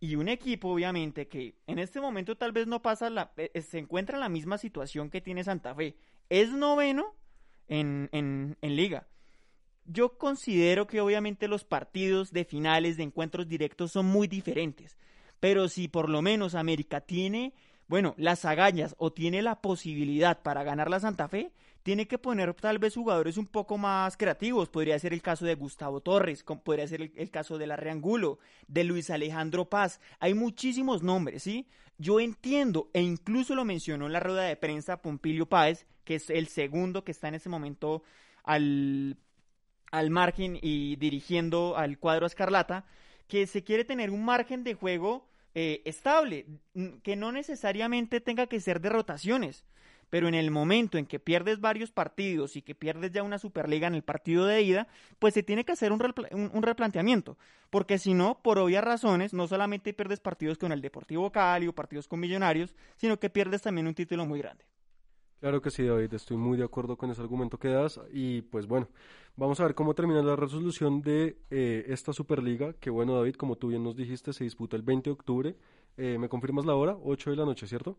[0.00, 3.32] Y un equipo, obviamente, que en este momento tal vez no pasa la.
[3.36, 5.96] Eh, se encuentra en la misma situación que tiene Santa Fe.
[6.28, 7.14] Es noveno
[7.66, 9.08] en, en, en liga.
[9.84, 14.96] Yo considero que obviamente los partidos de finales, de encuentros directos, son muy diferentes.
[15.40, 17.54] Pero si por lo menos América tiene,
[17.86, 21.52] bueno, las agallas o tiene la posibilidad para ganar la Santa Fe,
[21.88, 24.68] tiene que poner tal vez jugadores un poco más creativos.
[24.68, 28.84] Podría ser el caso de Gustavo Torres, podría ser el, caso de la Reangulo, de
[28.84, 29.98] Luis Alejandro Paz.
[30.20, 31.66] Hay muchísimos nombres, ¿sí?
[31.96, 36.28] Yo entiendo, e incluso lo mencionó en la rueda de prensa Pompilio Páez, que es
[36.28, 38.02] el segundo que está en ese momento
[38.44, 39.16] al,
[39.90, 42.84] al margen y dirigiendo al cuadro escarlata,
[43.28, 46.44] que se quiere tener un margen de juego eh, estable,
[47.02, 49.64] que no necesariamente tenga que ser de rotaciones
[50.10, 53.86] pero en el momento en que pierdes varios partidos y que pierdes ya una Superliga
[53.86, 57.36] en el partido de ida, pues se tiene que hacer un, replanteamiento,
[57.70, 61.74] porque si no, por obvias razones, no solamente pierdes partidos con el Deportivo Cali o
[61.74, 64.64] partidos con Millonarios, sino que pierdes también un título muy grande.
[65.40, 68.66] Claro que sí, David, estoy muy de acuerdo con ese argumento que das y pues
[68.66, 68.88] bueno,
[69.36, 73.54] vamos a ver cómo termina la resolución de eh, esta Superliga, que bueno, David, como
[73.54, 75.56] tú bien nos dijiste, se disputa el 20 de octubre.
[75.96, 76.96] Eh, ¿Me confirmas la hora?
[77.02, 77.98] 8 de la noche, ¿cierto?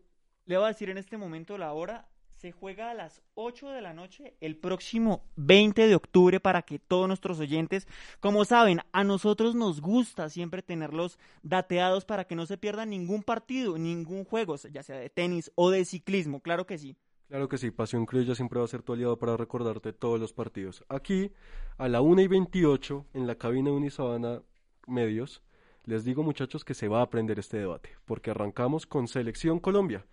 [0.50, 2.08] Le voy a decir en este momento la hora.
[2.28, 6.80] Se juega a las 8 de la noche el próximo 20 de octubre para que
[6.80, 7.86] todos nuestros oyentes,
[8.18, 13.22] como saben, a nosotros nos gusta siempre tenerlos dateados para que no se pierda ningún
[13.22, 16.96] partido, ningún juego, ya sea de tenis o de ciclismo, claro que sí.
[17.28, 20.32] Claro que sí, Pasión Criolla siempre va a ser tu aliado para recordarte todos los
[20.32, 20.84] partidos.
[20.88, 21.30] Aquí,
[21.78, 24.42] a la 1 y 28, en la cabina de Unisabana
[24.88, 25.44] Medios,
[25.84, 30.04] les digo muchachos que se va a aprender este debate, porque arrancamos con Selección Colombia.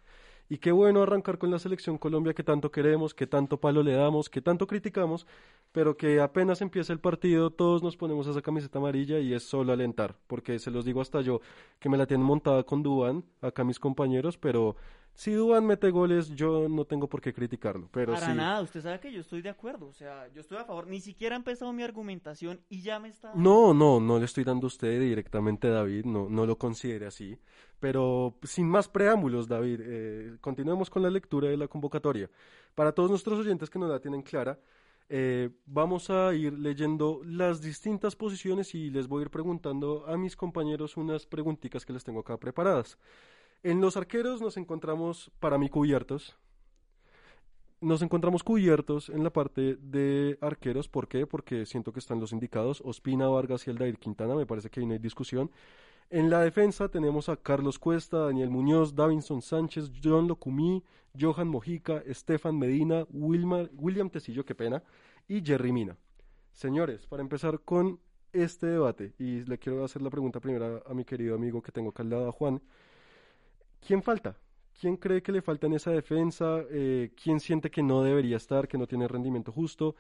[0.50, 3.94] Y qué bueno arrancar con la selección Colombia que tanto queremos, que tanto palo le
[3.94, 5.28] damos, que tanto criticamos,
[5.72, 9.74] pero que apenas empieza el partido todos nos ponemos esa camiseta amarilla y es solo
[9.74, 11.42] alentar, porque se los digo hasta yo
[11.80, 14.78] que me la tienen montada con Duban, acá mis compañeros, pero
[15.18, 17.90] si Duban mete goles, yo no tengo por qué criticarlo.
[17.92, 19.88] Pero Para nada, usted sabe que yo estoy de acuerdo.
[19.88, 20.86] O sea, yo estoy a favor.
[20.86, 23.34] Ni siquiera ha empezado mi argumentación y ya me está.
[23.34, 26.06] No, no, no le estoy dando a usted directamente, David.
[26.06, 27.36] No, no lo considere así.
[27.80, 32.30] Pero sin más preámbulos, David, eh, continuemos con la lectura de la convocatoria.
[32.74, 34.60] Para todos nuestros oyentes que no la tienen clara,
[35.10, 40.18] eh, vamos a ir leyendo las distintas posiciones y les voy a ir preguntando a
[40.18, 42.98] mis compañeros unas preguntitas que les tengo acá preparadas.
[43.64, 46.38] En los arqueros nos encontramos, para mí, cubiertos.
[47.80, 50.90] Nos encontramos cubiertos en la parte de arqueros.
[50.90, 51.26] ¿Por qué?
[51.28, 52.82] Porque siento que están los indicados.
[52.84, 54.36] Ospina, Vargas y Aldair Quintana.
[54.36, 55.52] Me parece que ahí no hay discusión.
[56.10, 60.82] En la defensa tenemos a Carlos Cuesta, Daniel Muñoz, Davinson Sánchez, John Locumí,
[61.20, 64.82] Johan Mojica, Estefan Medina, William Tecillo, qué pena,
[65.28, 65.98] y Jerry Mina.
[66.54, 68.00] Señores, para empezar con
[68.32, 71.90] este debate, y le quiero hacer la pregunta primero a, mi querido amigo que tengo
[71.90, 72.62] acá al lado, Juan.
[73.86, 74.38] ¿quién falta?
[74.80, 76.62] ¿Quién cree que le falta en esa defensa?
[76.70, 79.96] Eh, ¿Quién siente que no debería estar, que no tiene rendimiento justo?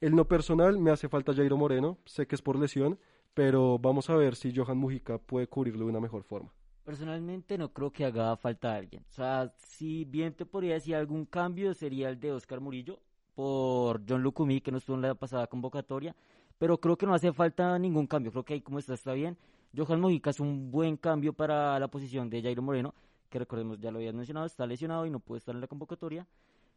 [0.00, 2.98] El no personal me hace falta Jairo Moreno, sé que es por lesión,
[3.34, 6.52] pero vamos a ver si Johan Mujica puede cubrirlo de una mejor forma.
[6.84, 9.04] Personalmente no creo que haga falta alguien.
[9.08, 12.98] O sea, si bien te podría decir algún cambio sería el de Oscar Murillo
[13.34, 16.14] por John Lucumí, que no estuvo en la pasada convocatoria,
[16.58, 18.32] pero creo que no hace falta ningún cambio.
[18.32, 19.38] Creo que ahí como está está bien.
[19.76, 22.94] Johan Mujica es un buen cambio para la posición de Jairo Moreno
[23.32, 26.28] que recordemos, ya lo habías mencionado, está lesionado y no puede estar en la convocatoria.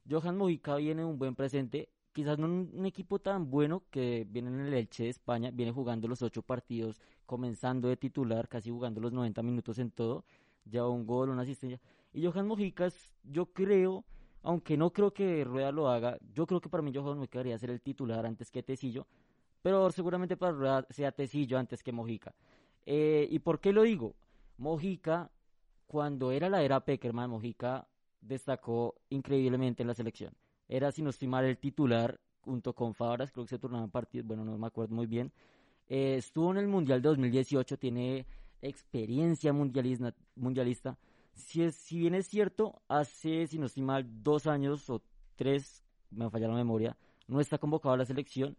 [0.10, 4.48] Johan Mojica viene en un buen presente, quizás no un, equipo tan bueno que viene
[4.48, 9.02] en el Elche de España, viene jugando los ocho partidos, comenzando de titular, casi jugando
[9.02, 10.24] los 90 minutos en todo,
[10.64, 11.78] ya un gol, una asistencia.
[12.14, 12.88] Y Johan Mojica,
[13.22, 14.06] yo creo,
[14.44, 17.60] aunque no creo que Rueda lo haga, yo creo que para mí Johan Mojica debería
[17.60, 19.06] ser el titular antes que Tecillo,
[19.62, 22.34] pero seguramente para Rueda sea Tecillo antes que Mojica.
[22.86, 24.16] Eh, ¿Y por qué lo digo?
[24.58, 25.30] Mojica
[25.86, 27.90] cuando era la era Peckerman, Mojica
[28.22, 30.34] destacó increíblemente en la selección.
[30.68, 34.46] Era, sin no estimar, el titular junto con Fabras, creo que se turnaban partidos, bueno,
[34.46, 35.32] no me acuerdo muy bien.
[35.88, 38.26] Eh, estuvo en el Mundial de 2018, tiene
[38.62, 40.14] experiencia mundialista.
[40.36, 40.98] mundialista.
[41.34, 45.02] Si, es, si bien es cierto, hace, si no estoy mal, dos años o
[45.36, 46.96] tres, me falla la memoria,
[47.28, 48.56] no está convocado a la selección,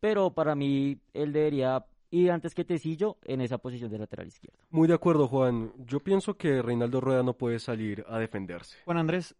[0.00, 4.58] pero para mí él debería y antes que Tecillo en esa posición de lateral izquierdo.
[4.68, 5.72] Muy de acuerdo, Juan.
[5.78, 8.76] Yo pienso que Reinaldo Rueda no puede salir a defenderse.
[8.84, 9.34] Juan Andrés,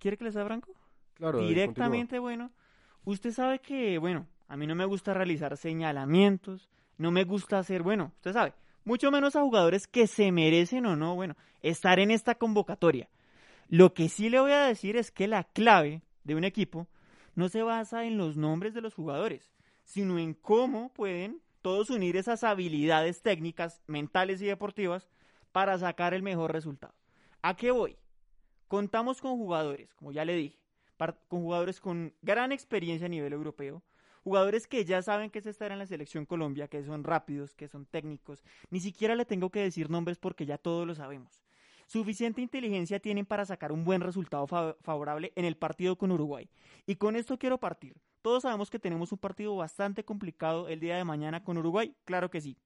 [0.00, 0.74] ¿quiere que les sea franco?
[1.18, 2.50] Directamente, bueno,
[3.04, 7.82] usted sabe que, bueno, a mí no me gusta realizar señalamientos, no me gusta hacer,
[7.82, 12.10] bueno, usted sabe, mucho menos a jugadores que se merecen o no, bueno, estar en
[12.10, 13.08] esta convocatoria.
[13.68, 16.86] Lo que sí le voy a decir es que la clave de un equipo
[17.34, 19.52] no se basa en los nombres de los jugadores,
[19.84, 25.08] sino en cómo pueden todos unir esas habilidades técnicas, mentales y deportivas
[25.50, 26.94] para sacar el mejor resultado.
[27.42, 27.96] ¿A qué voy?
[28.68, 30.58] Contamos con jugadores, como ya le dije,
[31.28, 33.82] con jugadores con gran experiencia a nivel europeo,
[34.24, 37.68] jugadores que ya saben que es estar en la selección Colombia, que son rápidos, que
[37.68, 38.42] son técnicos.
[38.70, 41.44] Ni siquiera le tengo que decir nombres porque ya todos lo sabemos.
[41.86, 46.48] Suficiente inteligencia tienen para sacar un buen resultado favorable en el partido con Uruguay.
[46.84, 47.96] Y con esto quiero partir.
[48.22, 52.28] Todos sabemos que tenemos un partido bastante complicado el día de mañana con Uruguay, claro
[52.28, 52.56] que sí.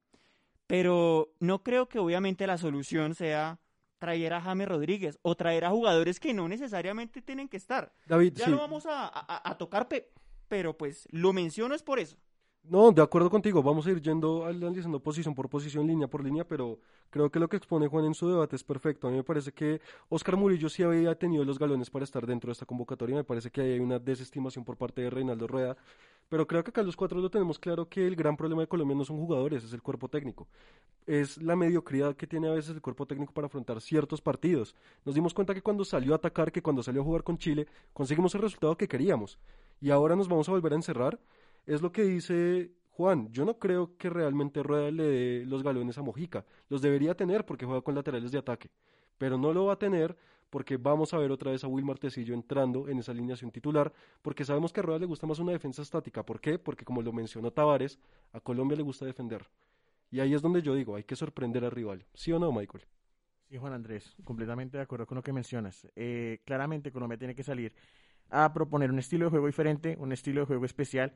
[0.66, 3.58] Pero no creo que obviamente la solución sea
[4.00, 7.92] traer a James Rodríguez o traer a jugadores que no necesariamente tienen que estar.
[8.06, 9.88] David, ya lo vamos a, tocar,
[10.48, 12.16] pero pues lo menciono es por eso.
[12.62, 16.44] No, de acuerdo contigo, vamos a ir yendo analizando posición por posición, línea por línea,
[16.46, 19.08] pero creo que lo que expone Juan en su debate es perfecto.
[19.08, 22.48] A mí me parece que Oscar Murillo sí había tenido los galones para estar dentro
[22.48, 25.76] de esta convocatoria, me parece que ahí hay una desestimación por parte de Reinaldo Rueda,
[26.28, 28.96] pero creo que acá los cuatro lo tenemos claro que el gran problema de Colombia
[28.96, 30.46] no son jugadores, es el cuerpo técnico.
[31.06, 34.76] Es la mediocridad que tiene a veces el cuerpo técnico para afrontar ciertos partidos.
[35.04, 37.66] Nos dimos cuenta que cuando salió a atacar, que cuando salió a jugar con Chile,
[37.92, 39.38] conseguimos el resultado que queríamos.
[39.80, 41.18] Y ahora nos vamos a volver a encerrar
[41.74, 43.30] es lo que dice Juan.
[43.32, 46.44] Yo no creo que realmente Rueda le dé los galones a Mojica.
[46.68, 48.70] Los debería tener porque juega con laterales de ataque.
[49.18, 50.16] Pero no lo va a tener
[50.50, 54.44] porque vamos a ver otra vez a Will Martecillo entrando en esa alineación titular, porque
[54.44, 56.26] sabemos que a Rueda le gusta más una defensa estática.
[56.26, 56.58] ¿Por qué?
[56.58, 58.00] Porque como lo mencionó Tavares,
[58.32, 59.46] a Colombia le gusta defender.
[60.10, 62.04] Y ahí es donde yo digo, hay que sorprender al rival.
[62.14, 62.84] ¿Sí o no, Michael?
[63.48, 65.86] Sí, Juan Andrés, completamente de acuerdo con lo que mencionas.
[65.94, 67.72] Eh, claramente Colombia tiene que salir
[68.28, 71.14] a proponer un estilo de juego diferente, un estilo de juego especial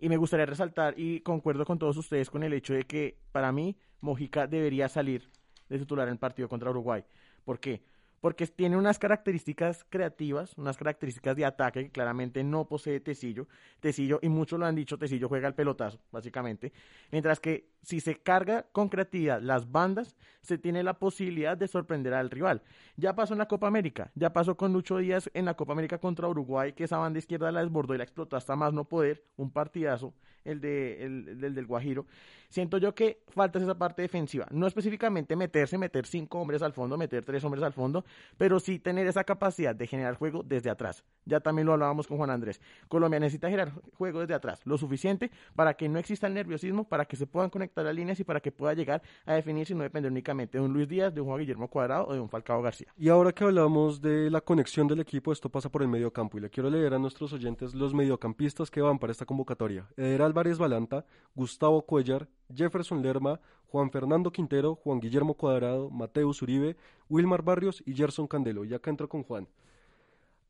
[0.00, 3.52] y me gustaría resaltar, y concuerdo con todos ustedes con el hecho de que para
[3.52, 5.30] mí Mojica debería salir
[5.68, 7.04] de titular en el partido contra Uruguay.
[7.44, 7.82] ¿Por qué?
[8.24, 13.48] Porque tiene unas características creativas, unas características de ataque que claramente no posee Tecillo.
[13.80, 16.72] Tecillo, y muchos lo han dicho, Tecillo juega el pelotazo, básicamente.
[17.12, 22.14] Mientras que si se carga con creatividad las bandas, se tiene la posibilidad de sorprender
[22.14, 22.62] al rival.
[22.96, 25.98] Ya pasó en la Copa América, ya pasó con Lucho Díaz en la Copa América
[25.98, 29.22] contra Uruguay, que esa banda izquierda la desbordó y la explotó hasta más no poder,
[29.36, 32.06] un partidazo, el, de, el, del Guajiro.
[32.48, 36.96] Siento yo que falta esa parte defensiva, no específicamente meterse, meter cinco hombres al fondo,
[36.96, 38.04] meter tres hombres al fondo,
[38.38, 41.02] pero sí tener esa capacidad de generar juego desde atrás.
[41.24, 42.60] Ya también lo hablábamos con Juan Andrés.
[42.86, 47.06] Colombia necesita generar juego desde atrás, lo suficiente para que no exista el nerviosismo, para
[47.06, 49.82] que se puedan conectar las líneas y para que pueda llegar a definir si no
[49.82, 52.62] depende únicamente de un Luis Díaz, de un Juan Guillermo Cuadrado o de un Falcao
[52.62, 52.92] García.
[52.96, 56.38] Y ahora que hablamos de la conexión del equipo, esto pasa por el medio campo
[56.38, 59.88] y le quiero leer a nuestros oyentes los mediocampistas que van para esta convocatoria.
[59.96, 66.76] Eder Álvarez Balanta, Gustavo Cuellar, Jefferson Lerma, Juan Fernando Quintero, Juan Guillermo Cuadrado, Mateus Uribe,
[67.08, 68.64] Wilmar Barrios y Gerson Candelo.
[68.64, 69.46] Y acá entro con Juan.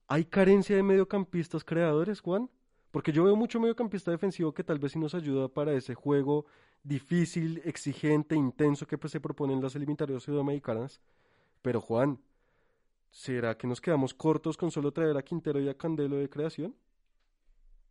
[0.09, 2.49] ¿Hay carencia de mediocampistas creadores, Juan?
[2.91, 6.47] Porque yo veo mucho mediocampista defensivo que tal vez sí nos ayuda para ese juego
[6.83, 10.99] difícil, exigente, intenso que pues, se proponen las eliminatorias sudamericanas.
[11.61, 12.19] Pero Juan,
[13.11, 16.75] ¿será que nos quedamos cortos con solo traer a Quintero y a Candelo de creación?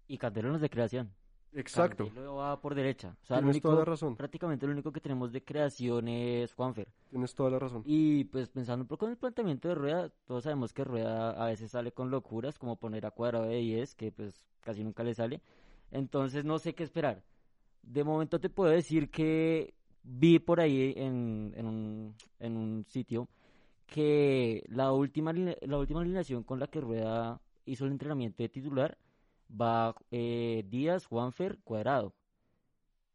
[0.07, 1.13] Y Candelo no es de creación.
[1.55, 2.09] Exacto.
[2.15, 3.15] Lo va por derecha.
[3.21, 4.15] O sea, Tienes toda la razón.
[4.15, 6.87] Prácticamente lo único que tenemos de creación es Juanfer.
[7.09, 7.83] Tienes toda la razón.
[7.85, 11.47] Y pues pensando un poco en el planteamiento de Rueda, todos sabemos que Rueda a
[11.47, 15.13] veces sale con locuras, como poner a cuadrado de 10, que pues casi nunca le
[15.13, 15.41] sale.
[15.91, 17.23] Entonces no sé qué esperar.
[17.81, 23.27] De momento te puedo decir que vi por ahí en, en, un, en un sitio
[23.85, 28.97] que la última, la última alineación con la que Rueda hizo el entrenamiento de titular
[29.59, 32.13] va eh, Díaz, Juanfer, Cuadrado.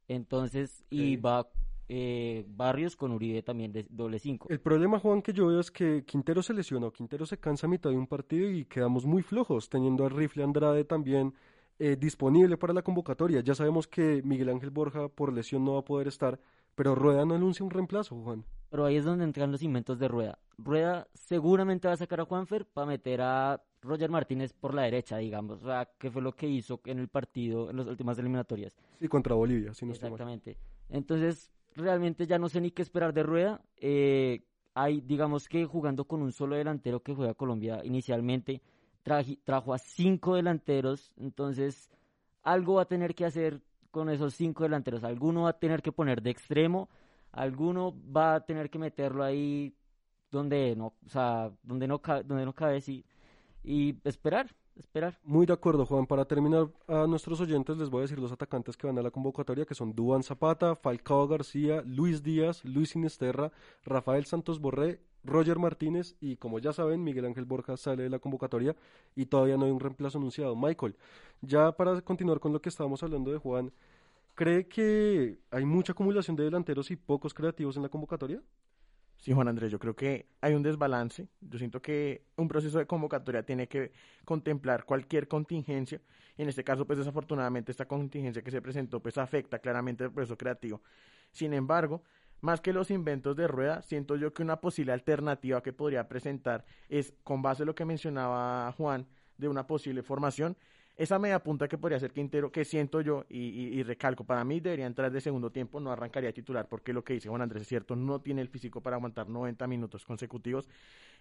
[0.09, 1.49] Entonces, y va
[1.89, 4.49] eh, Barrios con Uribe también de doble cinco.
[4.51, 7.71] El problema, Juan, que yo veo es que Quintero se lesionó, Quintero se cansa a
[7.71, 11.35] mitad de un partido y quedamos muy flojos, teniendo al rifle Andrade también
[11.79, 13.41] eh, disponible para la convocatoria.
[13.41, 16.39] Ya sabemos que Miguel Ángel Borja por lesión no va a poder estar,
[16.75, 18.45] pero Rueda no anuncia un reemplazo, Juan.
[18.71, 20.39] Pero ahí es donde entran los inventos de Rueda.
[20.59, 25.19] Rueda seguramente va a sacar a Juanfer para meter a Roger Martínez por la derecha,
[25.19, 25.63] digamos.
[25.63, 28.77] O sea, que fue lo que hizo en el partido, en las últimas eliminatorias.
[28.99, 30.57] Sí, contra Bolivia, si no Exactamente.
[30.89, 33.61] Entonces, realmente ya no sé ni qué esperar de Rueda.
[33.77, 34.43] Eh,
[34.75, 38.63] hay, digamos que jugando con un solo delantero que juega Colombia inicialmente,
[39.03, 41.13] trajo a cinco delanteros.
[41.17, 41.91] Entonces,
[42.43, 43.61] algo va a tener que hacer
[43.91, 45.05] con esos cinco delanteros.
[45.05, 46.89] Alguno va a tener que poner de extremo,
[47.33, 49.75] alguno va a tener que meterlo ahí
[50.31, 53.05] donde no, o sea, donde no, donde no cabe y,
[53.63, 55.19] y esperar, esperar.
[55.25, 56.07] Muy de acuerdo, Juan.
[56.07, 59.11] Para terminar, a nuestros oyentes les voy a decir los atacantes que van a la
[59.11, 63.53] convocatoria, que son Duan Zapata, Falcao García, Luis Díaz, Luis Sinesterra,
[63.85, 68.19] Rafael Santos Borré, Roger Martínez y como ya saben, Miguel Ángel Borja sale de la
[68.19, 68.77] convocatoria
[69.15, 70.57] y todavía no hay un reemplazo anunciado.
[70.57, 70.97] Michael,
[71.41, 73.73] ya para continuar con lo que estábamos hablando de Juan,
[74.35, 78.43] ¿cree que hay mucha acumulación de delanteros y pocos creativos en la convocatoria?
[79.21, 81.29] Sí, Juan Andrés, yo creo que hay un desbalance.
[81.41, 83.93] Yo siento que un proceso de convocatoria tiene que
[84.25, 86.01] contemplar cualquier contingencia.
[86.37, 90.13] Y en este caso, pues desafortunadamente esta contingencia que se presentó, pues afecta claramente el
[90.13, 90.83] proceso creativo.
[91.33, 92.03] Sin embargo,
[92.41, 96.65] más que los inventos de rueda, siento yo que una posible alternativa que podría presentar
[96.89, 100.57] es, con base en lo que mencionaba Juan, de una posible formación,
[100.99, 104.85] esa media punta que podría ser Quintero, que siento yo y, recalco, para mí debería
[104.85, 107.95] entrar de segundo tiempo, no arrancaría titular, porque lo que dice Juan Andrés es cierto,
[107.95, 110.69] no tiene el físico para aguantar 90 minutos consecutivos.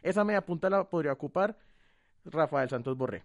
[0.01, 1.59] Esa media punta la podría ocupar
[2.25, 3.23] Rafael Santos Borré.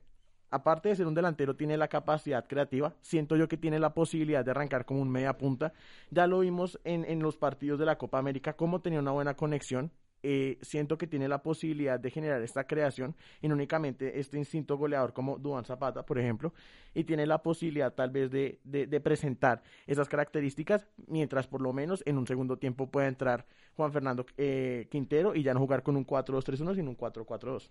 [0.50, 2.94] Aparte de ser un delantero, tiene la capacidad creativa.
[3.00, 5.72] Siento yo que tiene la posibilidad de arrancar como un media punta.
[6.10, 9.34] Ya lo vimos en, en los partidos de la Copa América, cómo tenía una buena
[9.34, 9.90] conexión
[10.22, 14.76] eh, siento que tiene la posibilidad de generar esta creación y no únicamente este instinto
[14.76, 16.52] goleador como Duan Zapata, por ejemplo,
[16.94, 22.02] y tiene la posibilidad tal vez de, de, presentar esas características, mientras por lo menos
[22.06, 23.46] en un segundo tiempo pueda entrar
[23.76, 27.70] Juan Fernando eh, Quintero y ya no jugar con un 4-2-3-1, sino un 4-4-2.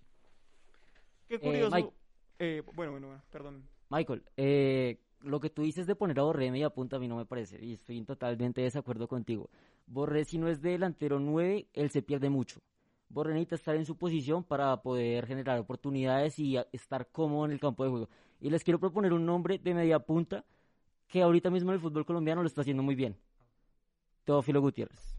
[1.27, 1.93] Qué curioso.
[2.39, 3.63] Eh, bueno, bueno, perdón.
[3.89, 7.17] Michael, eh, lo que tú dices de poner a Borré media punta a mí no
[7.17, 9.49] me parece y estoy totalmente desacuerdo contigo.
[9.87, 12.59] Borré si no es delantero 9, él se pierde mucho.
[13.09, 17.59] Borré necesita estar en su posición para poder generar oportunidades y estar cómodo en el
[17.59, 18.09] campo de juego.
[18.39, 20.45] Y les quiero proponer un nombre de media punta
[21.07, 23.17] que ahorita mismo en el fútbol colombiano lo está haciendo muy bien.
[24.23, 25.17] Teófilo Gutiérrez.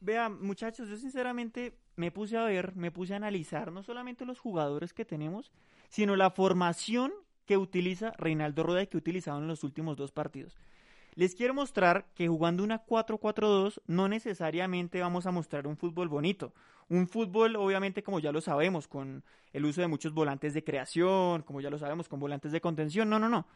[0.00, 4.40] Vean, muchachos, yo sinceramente me puse a ver, me puse a analizar no solamente los
[4.40, 5.52] jugadores que tenemos,
[5.90, 7.12] sino la formación
[7.50, 10.56] que utiliza Reinaldo Rueda y que ha utilizado en los últimos dos partidos.
[11.16, 16.54] Les quiero mostrar que jugando una 4-4-2 no necesariamente vamos a mostrar un fútbol bonito.
[16.88, 21.42] Un fútbol, obviamente, como ya lo sabemos, con el uso de muchos volantes de creación,
[21.42, 23.10] como ya lo sabemos, con volantes de contención.
[23.10, 23.48] No, no, no.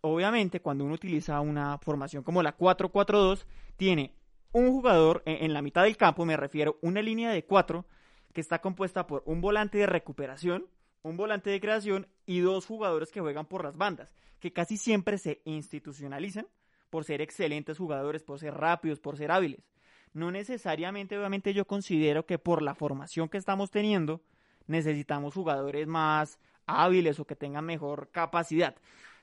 [0.00, 3.44] Obviamente, cuando uno utiliza una formación como la 4-4-2,
[3.76, 4.14] tiene
[4.52, 7.84] un jugador en, en la mitad del campo, me refiero, una línea de cuatro
[8.32, 10.64] que está compuesta por un volante de recuperación,
[11.02, 14.08] un volante de creación y dos jugadores que juegan por las bandas,
[14.38, 16.46] que casi siempre se institucionalizan
[16.88, 19.68] por ser excelentes jugadores, por ser rápidos, por ser hábiles.
[20.12, 24.20] No necesariamente, obviamente, yo considero que por la formación que estamos teniendo,
[24.68, 28.76] necesitamos jugadores más hábiles o que tengan mejor capacidad.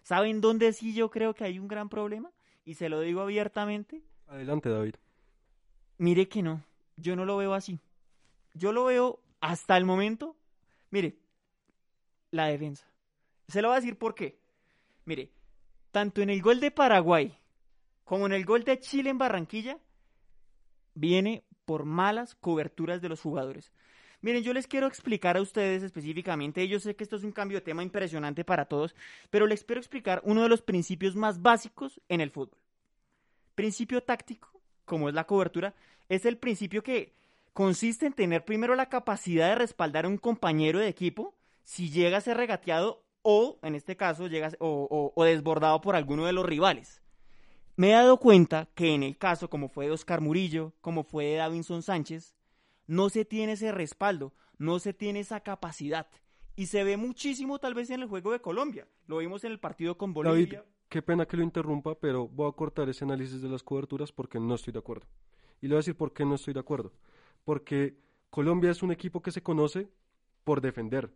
[0.03, 2.29] ¿Saben dónde sí yo creo que hay un gran problema?
[2.65, 4.01] Y se lo digo abiertamente.
[4.27, 4.95] Adelante, David.
[5.97, 6.61] Mire que no,
[6.97, 7.79] yo no lo veo así.
[8.53, 10.35] Yo lo veo hasta el momento.
[10.91, 11.15] Mire,
[12.31, 12.85] la defensa.
[13.47, 14.39] Se lo voy a decir por qué.
[15.05, 15.31] Mire,
[15.91, 17.37] tanto en el gol de Paraguay
[18.03, 19.79] como en el gol de Chile en Barranquilla,
[20.93, 23.73] viene por malas coberturas de los jugadores.
[24.21, 27.57] Miren, yo les quiero explicar a ustedes específicamente, yo sé que esto es un cambio
[27.57, 28.95] de tema impresionante para todos,
[29.29, 32.57] pero les quiero explicar uno de los principios más básicos en el fútbol.
[33.55, 34.49] Principio táctico,
[34.85, 35.75] como es la cobertura,
[36.09, 37.13] es el principio que
[37.53, 42.17] consiste en tener primero la capacidad de respaldar a un compañero de equipo si llega
[42.17, 46.45] a ser regateado o, en este caso, llega o, o desbordado por alguno de los
[46.45, 47.01] rivales
[47.77, 51.25] me he dado cuenta que en el caso como fue de Oscar Murillo, como fue
[51.25, 52.33] de Davinson Sánchez,
[52.87, 56.07] no se tiene ese respaldo, no se tiene esa capacidad.
[56.55, 58.87] Y se ve muchísimo tal vez en el juego de Colombia.
[59.05, 60.61] Lo vimos en el partido con Bolivia.
[60.61, 64.11] David, qué pena que lo interrumpa, pero voy a cortar ese análisis de las coberturas
[64.11, 65.05] porque no estoy de acuerdo.
[65.61, 66.93] Y le voy a decir por qué no estoy de acuerdo.
[67.45, 67.99] Porque
[68.31, 69.87] Colombia es un equipo que se conoce
[70.43, 71.13] por defender,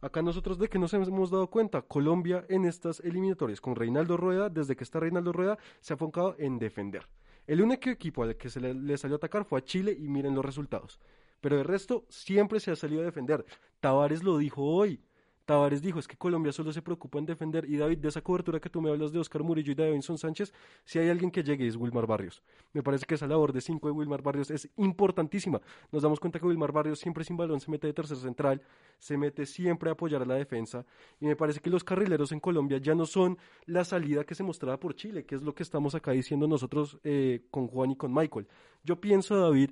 [0.00, 4.48] Acá nosotros de que nos hemos dado cuenta, Colombia en estas eliminatorias con Reinaldo Rueda,
[4.50, 7.06] desde que está Reinaldo Rueda, se ha enfocado en defender.
[7.46, 10.34] El único equipo al que se le, salió a atacar fue a Chile y miren
[10.34, 10.98] los resultados.
[11.40, 13.44] Pero de resto siempre se ha salido a defender.
[13.80, 15.00] Tavares lo dijo hoy.
[15.46, 17.64] Tavares dijo, es que Colombia solo se preocupa en defender.
[17.70, 20.18] Y David, de esa cobertura que tú me hablas de Oscar Murillo y de Davinson
[20.18, 20.52] Sánchez,
[20.84, 22.42] si hay alguien que llegue es Wilmar Barrios.
[22.72, 25.60] Me parece que esa labor de cinco de Wilmar Barrios es importantísima.
[25.92, 28.60] Nos damos cuenta que Wilmar Barrios siempre sin balón se mete de tercer central,
[28.98, 30.84] se mete siempre a apoyar a la defensa.
[31.20, 34.42] Y me parece que los carrileros en Colombia ya no son la salida que se
[34.42, 37.96] mostraba por Chile, que es lo que estamos acá diciendo nosotros eh, con Juan y
[37.96, 38.48] con Michael.
[38.82, 39.70] Yo pienso, David,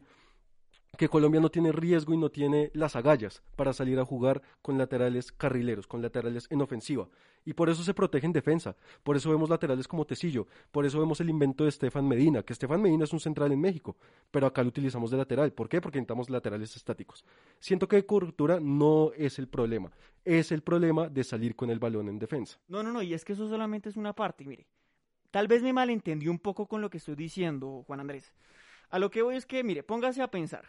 [0.97, 4.79] que Colombia no tiene riesgo y no tiene las agallas para salir a jugar con
[4.79, 7.09] laterales carrileros, con laterales en ofensiva.
[7.45, 8.77] Y por eso se protege en defensa.
[9.03, 10.47] Por eso vemos laterales como Tecillo.
[10.71, 13.61] Por eso vemos el invento de Estefan Medina, que Estefan Medina es un central en
[13.61, 13.97] México,
[14.31, 15.53] pero acá lo utilizamos de lateral.
[15.53, 15.81] ¿Por qué?
[15.81, 17.25] Porque necesitamos laterales estáticos.
[17.61, 19.91] Siento que de cobertura no es el problema.
[20.25, 22.59] Es el problema de salir con el balón en defensa.
[22.69, 24.67] No, no, no, y es que eso solamente es una parte, mire.
[25.31, 28.33] Tal vez me malentendí un poco con lo que estoy diciendo, Juan Andrés.
[28.89, 30.65] A lo que voy es que, mire, póngase a pensar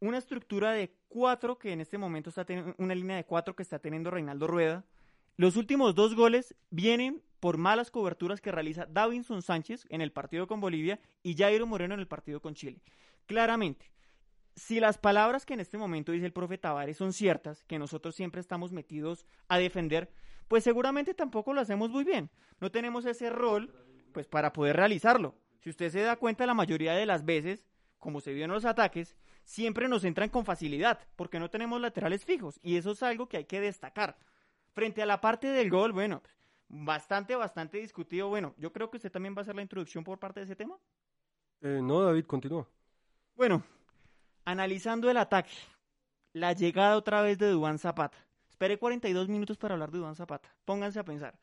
[0.00, 3.62] una estructura de cuatro que en este momento está teniendo, una línea de cuatro que
[3.62, 4.84] está teniendo Reinaldo Rueda.
[5.36, 10.46] Los últimos dos goles vienen por malas coberturas que realiza Davinson Sánchez en el partido
[10.46, 12.80] con Bolivia y Jairo Moreno en el partido con Chile.
[13.26, 13.90] Claramente,
[14.54, 18.14] si las palabras que en este momento dice el profe Tavares son ciertas, que nosotros
[18.14, 20.10] siempre estamos metidos a defender,
[20.48, 22.30] pues seguramente tampoco lo hacemos muy bien.
[22.60, 23.74] No tenemos ese rol
[24.12, 25.34] pues para poder realizarlo.
[25.60, 27.66] Si usted se da cuenta, la mayoría de las veces,
[27.98, 29.16] como se vio en los ataques,
[29.46, 33.38] siempre nos entran con facilidad, porque no tenemos laterales fijos, y eso es algo que
[33.38, 34.18] hay que destacar.
[34.72, 36.20] Frente a la parte del gol, bueno,
[36.68, 38.28] bastante, bastante discutido.
[38.28, 40.56] Bueno, yo creo que usted también va a hacer la introducción por parte de ese
[40.56, 40.76] tema.
[41.62, 42.68] Eh, no, David, continúa.
[43.34, 43.62] Bueno,
[44.44, 45.54] analizando el ataque,
[46.32, 48.18] la llegada otra vez de Dubán Zapata.
[48.50, 50.54] Esperé 42 minutos para hablar de Dubán Zapata.
[50.64, 51.38] Pónganse a pensar.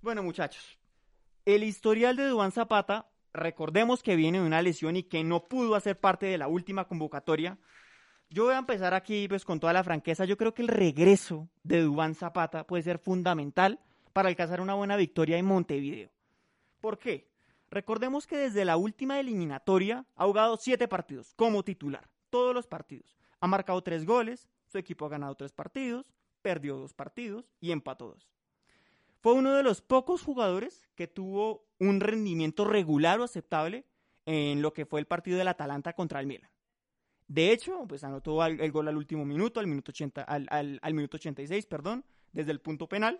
[0.00, 0.78] Bueno, muchachos,
[1.44, 5.74] el historial de Dubán Zapata recordemos que viene de una lesión y que no pudo
[5.74, 7.58] hacer parte de la última convocatoria.
[8.30, 10.24] Yo voy a empezar aquí pues con toda la franqueza.
[10.24, 13.80] Yo creo que el regreso de Dubán Zapata puede ser fundamental
[14.12, 16.10] para alcanzar una buena victoria en Montevideo.
[16.80, 17.28] ¿Por qué?
[17.70, 23.16] Recordemos que desde la última eliminatoria ha jugado siete partidos como titular, todos los partidos.
[23.40, 28.08] Ha marcado tres goles, su equipo ha ganado tres partidos, perdió dos partidos y empató
[28.08, 28.28] dos.
[29.24, 33.86] Fue uno de los pocos jugadores que tuvo un rendimiento regular o aceptable
[34.26, 36.50] en lo que fue el partido del Atalanta contra el Milan.
[37.26, 41.64] De hecho, pues anotó el, gol al último minuto, al minuto, 80, al, minuto 86,
[41.64, 43.18] perdón, desde el punto penal.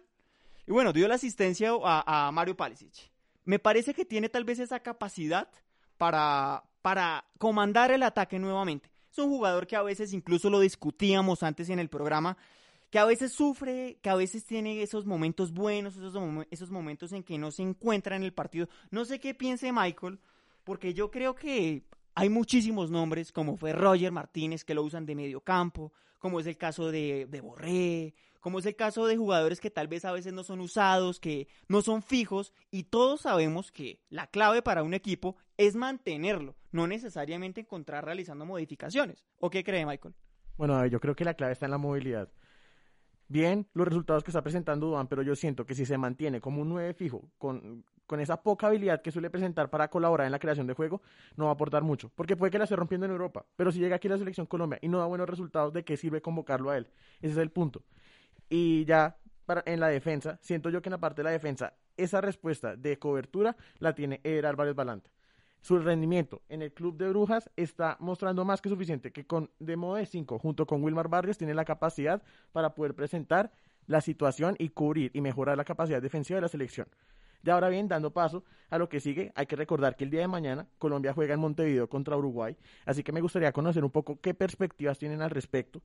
[0.67, 3.11] Y bueno, dio la asistencia a, a Mario Palisic.
[3.47, 5.49] Me parece que tiene tal vez esa capacidad
[5.97, 8.91] para, para comandar el ataque nuevamente.
[9.11, 12.37] Es un jugador que a veces incluso lo discutíamos antes en el programa,
[12.95, 17.39] que a veces sufre, que a veces tiene esos momentos buenos, esos, momentos en que
[17.39, 18.69] no se encuentra en el partido.
[18.93, 20.21] No sé qué piense Michael,
[20.63, 21.83] porque yo creo que
[22.15, 26.47] hay muchísimos nombres, como fue Roger Martínez, que lo usan de medio campo, como es
[26.47, 30.13] el caso de, de Borré, como es el caso de jugadores que tal vez a
[30.13, 34.85] veces no son usados, que no son fijos, y todos sabemos que la clave para
[34.85, 39.25] un equipo es mantenerlo, no necesariamente encontrar realizando modificaciones.
[39.41, 40.15] ¿O qué cree Michael?
[40.57, 42.31] Bueno, yo creo que la clave está en la movilidad
[43.29, 46.63] bien los resultados que está presentando Duan, pero yo siento que si se mantiene como
[46.63, 50.39] un 9 fijo, con, con esa poca habilidad que suele presentar para colaborar en la
[50.39, 51.03] creación de juego,
[51.37, 52.11] no va a aportar mucho.
[52.15, 54.79] Porque puede que la esté rompiendo en Europa, pero si llega aquí la selección Colombia
[54.83, 56.89] y no da buenos resultados, ¿de qué sirve convocarlo a él?
[57.21, 57.83] Ese es el punto.
[58.49, 59.17] Y ya
[59.47, 62.77] para, en la defensa, siento yo que en la parte de la defensa, esa respuesta
[62.77, 65.11] de cobertura la tiene Eder Álvarez Balanta
[65.65, 69.77] su rendimiento en el club de Brujas está mostrando más que suficiente, que con de
[69.77, 73.51] modo de 5 junto con Wilmar Barrios tiene la capacidad para poder presentar
[73.87, 76.87] la situación y cubrir y mejorar la capacidad defensiva de la selección.
[77.45, 80.21] Y ahora bien, dando paso a lo que sigue, hay que recordar que el día
[80.21, 84.19] de mañana Colombia juega en Montevideo contra Uruguay, así que me gustaría conocer un poco
[84.21, 85.83] qué perspectivas tienen al respecto,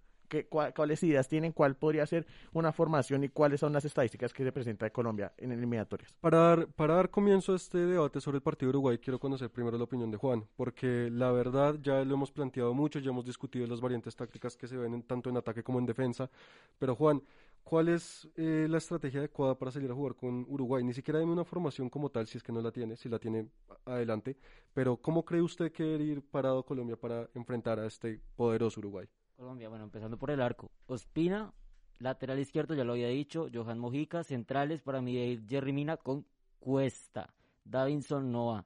[0.49, 4.51] cuáles ideas tienen, cuál podría ser una formación y cuáles son las estadísticas que se
[4.51, 6.13] presenta de Colombia en eliminatorias.
[6.21, 9.49] Para dar, para dar comienzo a este debate sobre el partido de Uruguay, quiero conocer
[9.49, 13.25] primero la opinión de Juan, porque la verdad ya lo hemos planteado mucho, ya hemos
[13.25, 16.29] discutido las variantes tácticas que se ven tanto en ataque como en defensa,
[16.77, 17.21] pero Juan,
[17.63, 20.83] ¿cuál es eh, la estrategia adecuada para salir a jugar con Uruguay?
[20.83, 23.19] Ni siquiera dime una formación como tal, si es que no la tiene, si la
[23.19, 23.47] tiene
[23.85, 24.37] adelante,
[24.73, 29.07] pero ¿cómo cree usted que debe ir parado Colombia para enfrentar a este poderoso Uruguay?
[29.35, 30.69] Colombia, bueno, empezando por el arco.
[30.87, 31.53] Ospina,
[31.99, 33.47] lateral izquierdo, ya lo había dicho.
[33.53, 36.25] Johan Mojica, centrales para mí Jerry Mina con
[36.59, 37.33] Cuesta.
[37.63, 38.65] Davinson Noah.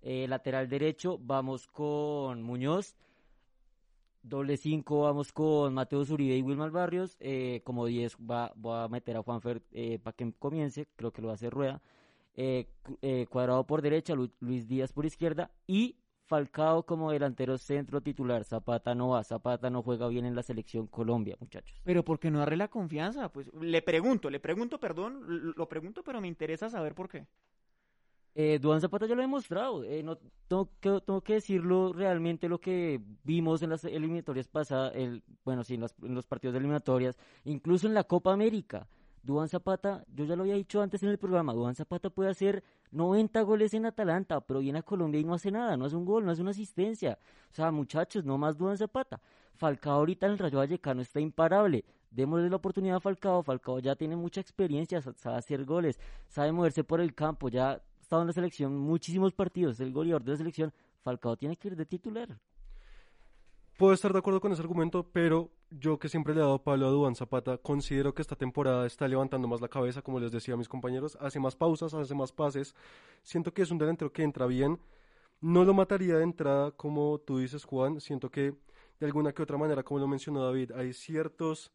[0.00, 2.96] Eh, lateral derecho, vamos con Muñoz.
[4.28, 7.16] Doble 5, vamos con Mateo Zuribe y Wilmar Barrios.
[7.20, 11.22] Eh, como 10 va, voy a meter a Juanfer eh, para que comience, creo que
[11.22, 11.80] lo va a hacer Rueda.
[13.30, 15.96] cuadrado por derecha, Luis Díaz por izquierda y
[16.28, 20.86] Falcao como delantero centro titular, Zapata no va, Zapata no juega bien en la selección
[20.86, 21.80] Colombia, muchachos.
[21.84, 26.20] Pero porque no darle la confianza, pues le pregunto, le pregunto, perdón, lo pregunto, pero
[26.20, 27.26] me interesa saber por qué.
[28.40, 30.16] Eh, Duan Zapata ya lo ha demostrado, eh, no
[30.46, 30.70] tengo
[31.22, 34.92] que, decirlo realmente lo que vimos en las eliminatorias pasadas,
[35.44, 38.86] bueno, sí, en, en los partidos de eliminatorias, incluso en la Copa América
[39.24, 42.62] Duan Zapata, yo ya lo había dicho antes en el programa, Duan Zapata puede hacer
[42.92, 46.04] 90 goles en Atalanta, pero viene a Colombia y no hace nada, no hace un
[46.04, 47.18] gol, no hace una asistencia.
[47.50, 49.20] O sea, muchachos, no más Duan Zapata.
[49.56, 51.84] Falcao ahorita en el Rayo Vallecano está imparable.
[52.10, 53.42] Démosle la oportunidad a Falcao.
[53.42, 58.22] Falcao ya tiene mucha experiencia, sabe hacer goles, sabe moverse por el campo, ya estado
[58.22, 60.72] en la selección muchísimos partidos, el goleador de la selección.
[61.02, 62.40] Falcao tiene que ir de titular.
[63.76, 66.86] Puedo estar de acuerdo con ese argumento, pero yo que siempre le he dado palo
[66.86, 70.54] a Duan Zapata, considero que esta temporada está levantando más la cabeza, como les decía
[70.54, 72.74] a mis compañeros, hace más pausas, hace más pases.
[73.22, 74.80] Siento que es un delantero que entra bien.
[75.42, 78.00] No lo mataría de entrada, como tú dices, Juan.
[78.00, 78.54] Siento que
[79.00, 81.72] de alguna que otra manera, como lo mencionó David, hay ciertos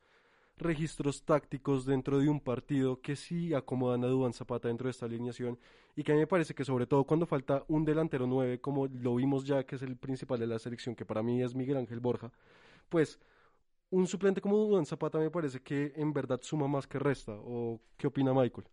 [0.57, 5.05] registros tácticos dentro de un partido que sí acomodan a Duan Zapata dentro de esta
[5.05, 5.59] alineación
[5.95, 8.87] y que a mí me parece que sobre todo cuando falta un delantero nueve, como
[8.87, 11.77] lo vimos ya que es el principal de la selección, que para mí es Miguel
[11.77, 12.31] Ángel Borja,
[12.89, 13.19] pues
[13.93, 17.33] un suplente como Duan Zapata me parece que en verdad suma más que resta.
[17.33, 18.67] ¿O qué opina Michael?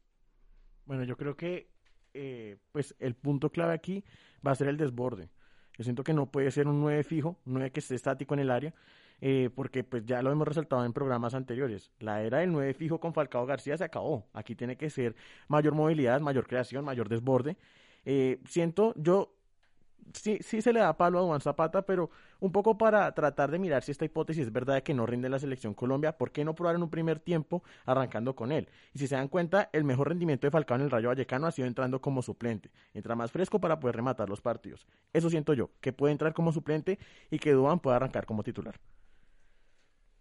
[0.86, 1.68] Bueno, yo creo que
[2.14, 4.02] eh, pues el punto clave aquí
[4.44, 5.28] va a ser el desborde.
[5.76, 8.40] Yo siento que no puede ser un 9 fijo, un 9 que esté estático en
[8.40, 8.74] el área,
[9.20, 11.90] eh, porque pues ya lo hemos resaltado en programas anteriores.
[11.98, 14.26] La era del 9 fijo con Falcao García se acabó.
[14.32, 15.14] Aquí tiene que ser
[15.48, 17.56] mayor movilidad, mayor creación, mayor desborde.
[18.04, 19.34] Eh, siento, yo
[20.14, 22.10] sí, sí se le da palo a Juan Zapata, pero
[22.40, 25.28] un poco para tratar de mirar si esta hipótesis es verdad de que no rinde
[25.28, 28.68] la selección Colombia, ¿por qué no probar en un primer tiempo arrancando con él?
[28.94, 31.52] Y si se dan cuenta, el mejor rendimiento de Falcao en el Rayo Vallecano ha
[31.52, 32.70] sido entrando como suplente.
[32.94, 34.86] Entra más fresco para poder rematar los partidos.
[35.12, 36.98] Eso siento yo, que puede entrar como suplente
[37.30, 38.80] y que Duan pueda arrancar como titular.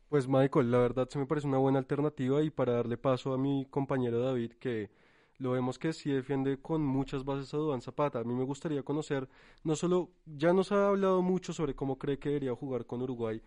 [0.09, 3.37] Pues Michael, la verdad se me parece una buena alternativa y para darle paso a
[3.37, 4.89] mi compañero David que
[5.37, 8.19] lo vemos que sí defiende con muchas bases a Duván Zapata.
[8.19, 9.29] A mí me gustaría conocer,
[9.63, 13.41] no solo, ya nos ha hablado mucho sobre cómo cree que debería jugar con Uruguay,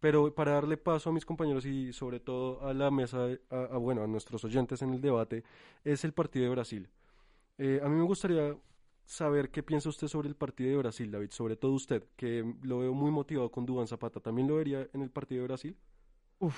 [0.00, 4.02] pero para darle paso a mis compañeros y sobre todo a la mesa, a, bueno,
[4.02, 5.44] a nuestros oyentes en el debate,
[5.84, 6.88] es el partido de Brasil.
[7.58, 8.56] Eh, a mí me gustaría
[9.06, 12.80] saber qué piensa usted sobre el partido de Brasil, David, sobre todo usted, que lo
[12.80, 14.20] veo muy motivado con Duván Zapata.
[14.20, 15.76] ¿También lo vería en el partido de Brasil?
[16.38, 16.56] Uf,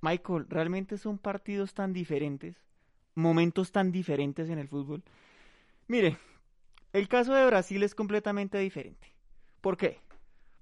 [0.00, 2.64] Michael, realmente son partidos tan diferentes
[3.14, 5.02] momentos tan diferentes en el fútbol.
[5.86, 6.18] Mire,
[6.92, 9.12] el caso de Brasil es completamente diferente.
[9.60, 9.98] ¿Por qué?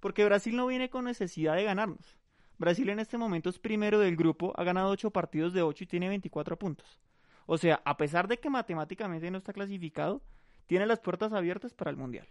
[0.00, 2.16] Porque Brasil no viene con necesidad de ganarnos.
[2.58, 5.86] Brasil en este momento es primero del grupo, ha ganado 8 partidos de 8 y
[5.86, 7.00] tiene 24 puntos.
[7.46, 10.22] O sea, a pesar de que matemáticamente no está clasificado,
[10.66, 12.28] tiene las puertas abiertas para el Mundial.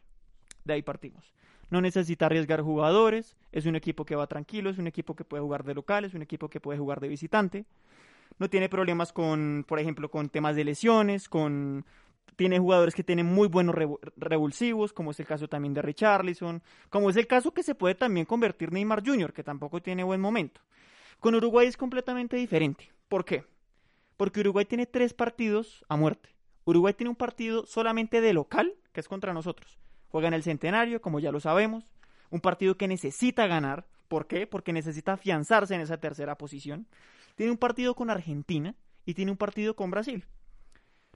[0.63, 1.33] De ahí partimos.
[1.71, 5.41] No necesita arriesgar jugadores, es un equipo que va tranquilo, es un equipo que puede
[5.41, 7.65] jugar de local, es un equipo que puede jugar de visitante
[8.39, 11.85] no tiene problemas con, por ejemplo, con temas de lesiones, con
[12.35, 13.75] tiene jugadores que tienen muy buenos
[14.15, 17.93] revulsivos, como es el caso también de Richarlison, como es el caso que se puede
[17.93, 20.61] también convertir Neymar Jr., que tampoco tiene buen momento.
[21.19, 22.91] Con Uruguay es completamente diferente.
[23.07, 23.43] ¿Por qué?
[24.17, 26.29] Porque Uruguay tiene tres partidos a muerte.
[26.63, 29.77] Uruguay tiene un partido solamente de local, que es contra nosotros.
[30.11, 31.85] Juega en el Centenario, como ya lo sabemos.
[32.29, 33.85] Un partido que necesita ganar.
[34.07, 34.45] ¿Por qué?
[34.45, 36.87] Porque necesita afianzarse en esa tercera posición
[37.35, 40.25] tiene un partido con Argentina y tiene un partido con Brasil.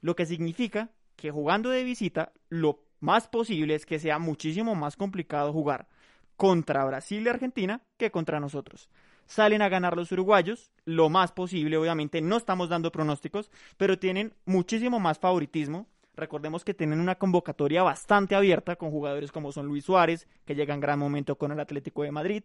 [0.00, 4.96] Lo que significa que jugando de visita, lo más posible es que sea muchísimo más
[4.96, 5.88] complicado jugar
[6.36, 8.90] contra Brasil y Argentina que contra nosotros.
[9.26, 14.34] Salen a ganar los uruguayos, lo más posible, obviamente no estamos dando pronósticos, pero tienen
[14.44, 15.86] muchísimo más favoritismo.
[16.16, 20.72] Recordemos que tienen una convocatoria bastante abierta con jugadores como son Luis Suárez, que llega
[20.72, 22.42] en gran momento con el Atlético de Madrid,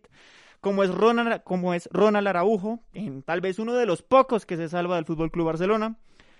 [0.59, 4.57] como es Ronald, como es Ronald Araujo, en tal vez uno de los pocos que
[4.57, 5.95] se salva del Fútbol Club Barcelona,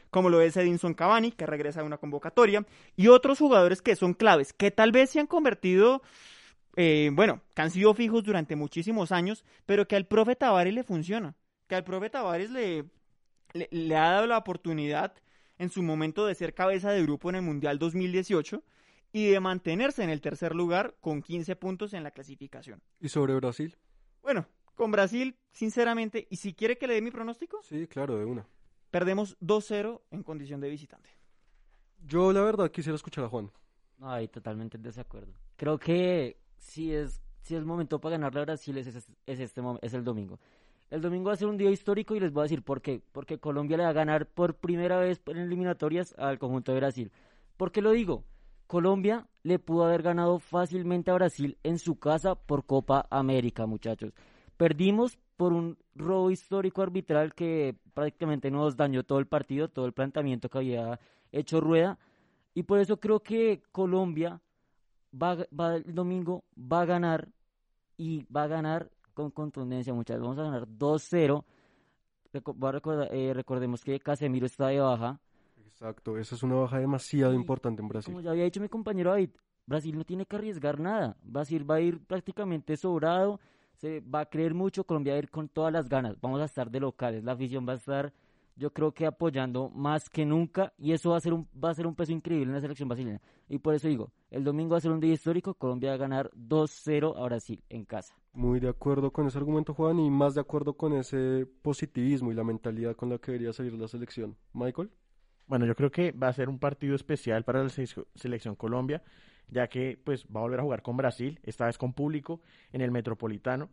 [0.09, 2.65] como lo es Edinson Cavani, que regresa a una convocatoria,
[2.97, 6.01] y otros jugadores que son claves, que tal vez se han convertido,
[6.75, 10.83] eh, bueno, que han sido fijos durante muchísimos años, pero que al profe Tavares le
[10.83, 11.33] funciona,
[11.67, 12.83] que al profe Tavares le,
[13.53, 15.13] le ha dado la oportunidad
[15.61, 18.63] en su momento de ser cabeza de grupo en el Mundial 2018
[19.13, 22.81] y de mantenerse en el tercer lugar con 15 puntos en la clasificación.
[22.99, 23.77] ¿Y sobre Brasil?
[24.23, 27.61] Bueno, con Brasil, sinceramente, y si quiere que le dé mi pronóstico.
[27.61, 28.47] Sí, claro, de una.
[28.89, 31.11] Perdemos 2-0 en condición de visitante.
[32.07, 33.51] Yo, la verdad, quisiera escuchar a Juan.
[33.99, 35.31] Ay, totalmente en desacuerdo.
[35.57, 39.93] Creo que si es, si es momento para ganarle a Brasil es, es, este, es
[39.93, 40.39] el domingo.
[40.91, 43.01] El domingo va a ser un día histórico y les voy a decir por qué.
[43.13, 47.11] Porque Colombia le va a ganar por primera vez en eliminatorias al conjunto de Brasil.
[47.55, 48.25] ¿Por qué lo digo?
[48.67, 54.13] Colombia le pudo haber ganado fácilmente a Brasil en su casa por Copa América, muchachos.
[54.57, 59.93] Perdimos por un robo histórico arbitral que prácticamente nos dañó todo el partido, todo el
[59.93, 60.99] planteamiento que había
[61.31, 61.99] hecho Rueda.
[62.53, 64.41] Y por eso creo que Colombia
[65.13, 67.29] va, va el domingo, va a ganar
[67.95, 70.21] y va a ganar con contundencia, muchachos.
[70.21, 71.43] Vamos a ganar 2-0.
[73.11, 75.19] eh, recordemos que Casemiro está de baja.
[75.65, 78.13] Exacto, esa es una baja demasiado importante en Brasil.
[78.13, 79.31] Como ya había dicho mi compañero David,
[79.65, 81.17] Brasil no tiene que arriesgar nada.
[81.23, 83.39] Brasil va a ir prácticamente sobrado,
[83.75, 86.19] se va a creer mucho, Colombia va a ir con todas las ganas.
[86.21, 88.13] Vamos a estar de locales, la afición va a estar
[88.55, 91.73] yo creo que apoyando más que nunca y eso va a ser un va a
[91.73, 93.21] ser un peso increíble en la selección brasileña.
[93.49, 95.99] Y por eso digo, el domingo va a ser un día histórico, Colombia va a
[95.99, 98.15] ganar 2-0 a Brasil en casa.
[98.33, 102.35] Muy de acuerdo con ese argumento, Juan, y más de acuerdo con ese positivismo y
[102.35, 104.37] la mentalidad con la que debería salir la selección.
[104.53, 104.89] Michael.
[105.47, 109.03] Bueno, yo creo que va a ser un partido especial para la selección Colombia,
[109.49, 112.79] ya que pues va a volver a jugar con Brasil, esta vez con público en
[112.79, 113.69] el Metropolitano.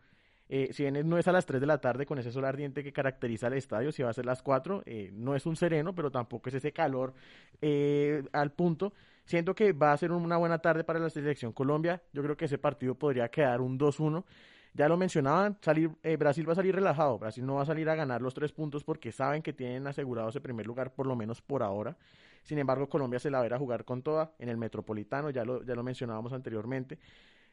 [0.49, 2.83] Eh, si bien no es a las 3 de la tarde con ese sol ardiente
[2.83, 5.95] que caracteriza el estadio, si va a ser las 4, eh, no es un sereno,
[5.95, 7.15] pero tampoco es ese calor
[7.61, 8.93] eh, al punto.
[9.29, 12.03] Siento que va a ser una buena tarde para la selección Colombia.
[12.15, 14.25] Yo creo que ese partido podría quedar un 2-1.
[14.73, 17.19] Ya lo mencionaban, salir, Brasil va a salir relajado.
[17.19, 20.31] Brasil no va a salir a ganar los tres puntos porque saben que tienen asegurado
[20.31, 21.95] ese primer lugar, por lo menos por ahora.
[22.43, 25.75] Sin embargo, Colombia se la a jugar con toda en el Metropolitano, ya lo, ya
[25.75, 26.99] lo mencionábamos anteriormente.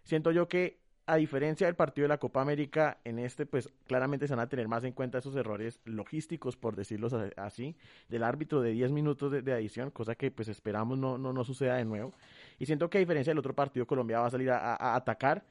[0.05, 4.27] Siento yo que a diferencia del partido de la Copa América, en este pues claramente
[4.27, 7.75] se van a tener más en cuenta esos errores logísticos, por decirlo así,
[8.09, 11.75] del árbitro de 10 minutos de, adición, cosa que pues esperamos no, no, no suceda
[11.75, 12.13] de nuevo.
[12.57, 15.43] Y siento que a diferencia del otro partido, Colombia va a salir a atacar,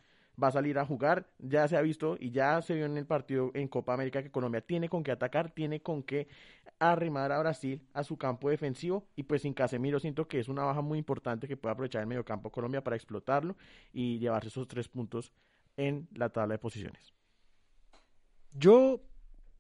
[0.43, 1.29] va a salir a jugar.
[1.39, 4.31] Ya se ha visto y ya se vio en el partido en Copa América que
[4.31, 6.29] Colombia tiene con qué atacar, tiene con qué
[6.79, 10.65] arrimar a Brasil a su campo defensivo y pues sin Casemiro siento que es una
[10.65, 13.57] baja muy importante que puede aprovechar el mediocampo Colombia para explotarlo
[13.93, 15.33] y llevarse esos tres puntos
[15.77, 17.13] en la tabla de posiciones.
[18.53, 19.01] Yo,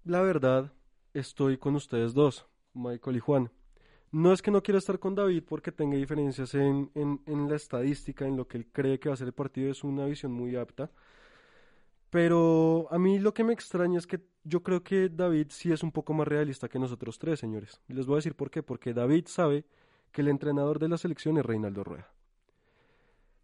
[0.05, 0.73] la verdad,
[1.13, 3.51] estoy con ustedes dos, Michael y Juan.
[4.15, 8.25] No es que no quiera estar con David porque tenga diferencias en, en, la estadística,
[8.25, 10.55] en lo que él cree que va a ser el partido, es una visión muy
[10.55, 10.89] apta.
[12.11, 15.83] Pero a mí lo que me extraña es que yo creo que David sí es
[15.83, 17.81] un poco más realista que nosotros tres, señores.
[17.89, 18.63] Les voy a decir por qué.
[18.63, 19.65] Porque David sabe
[20.13, 22.13] que el entrenador de la selección es Reinaldo Rueda.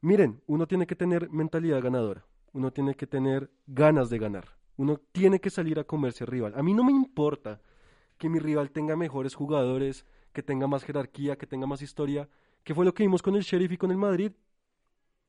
[0.02, 2.24] Miren, uno tiene que tener mentalidad ganadora.
[2.52, 4.56] Uno tiene que tener ganas de ganar.
[4.76, 6.52] Uno tiene que salir a comerse al rival.
[6.54, 7.60] A mí no me importa
[8.18, 12.28] que mi rival tenga mejores jugadores, que tenga más jerarquía, que tenga más historia,
[12.62, 14.32] que fue lo que vimos con el Sheriff y con el Madrid.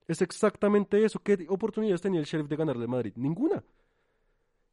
[0.08, 1.20] Es exactamente eso.
[1.20, 3.14] ¿Qué oportunidades tenía el Sheriff de ganarle al Madrid?
[3.16, 3.64] Ninguna.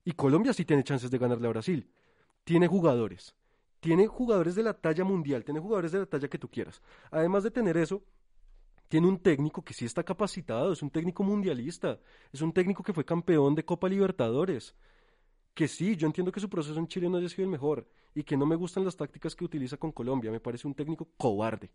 [0.05, 1.89] Y Colombia sí tiene chances de ganarle a Brasil.
[2.45, 3.35] Tiene jugadores.
[3.81, 6.83] Tiene jugadores de la talla mundial, tiene jugadores de la talla que tú quieras.
[7.11, 8.03] Además de tener eso,
[8.89, 12.01] tiene un técnico que sí está capacitado, es un técnico mundialista,
[12.33, 14.74] es un técnico que fue campeón de Copa Libertadores,
[15.59, 17.85] que sí, yo entiendo que su proceso en Chile no haya sido el mejor
[18.15, 21.09] y que no me gustan las tácticas que utiliza con Colombia, me parece un técnico
[21.17, 21.69] cobarde.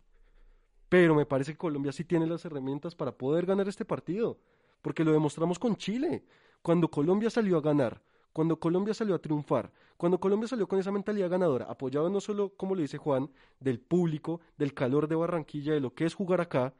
[0.88, 4.38] Pero me parece que Colombia sí tiene las herramientas para poder ganar este partido,
[4.80, 6.24] porque lo demostramos con Chile.
[6.62, 8.00] Cuando Colombia salió a ganar,
[8.32, 12.54] cuando Colombia salió a triunfar, cuando Colombia salió con esa mentalidad ganadora, apoyado no solo,
[12.56, 13.30] como le dice Juan,
[13.60, 16.72] del público, del calor de Barranquilla, de lo que es jugar acá,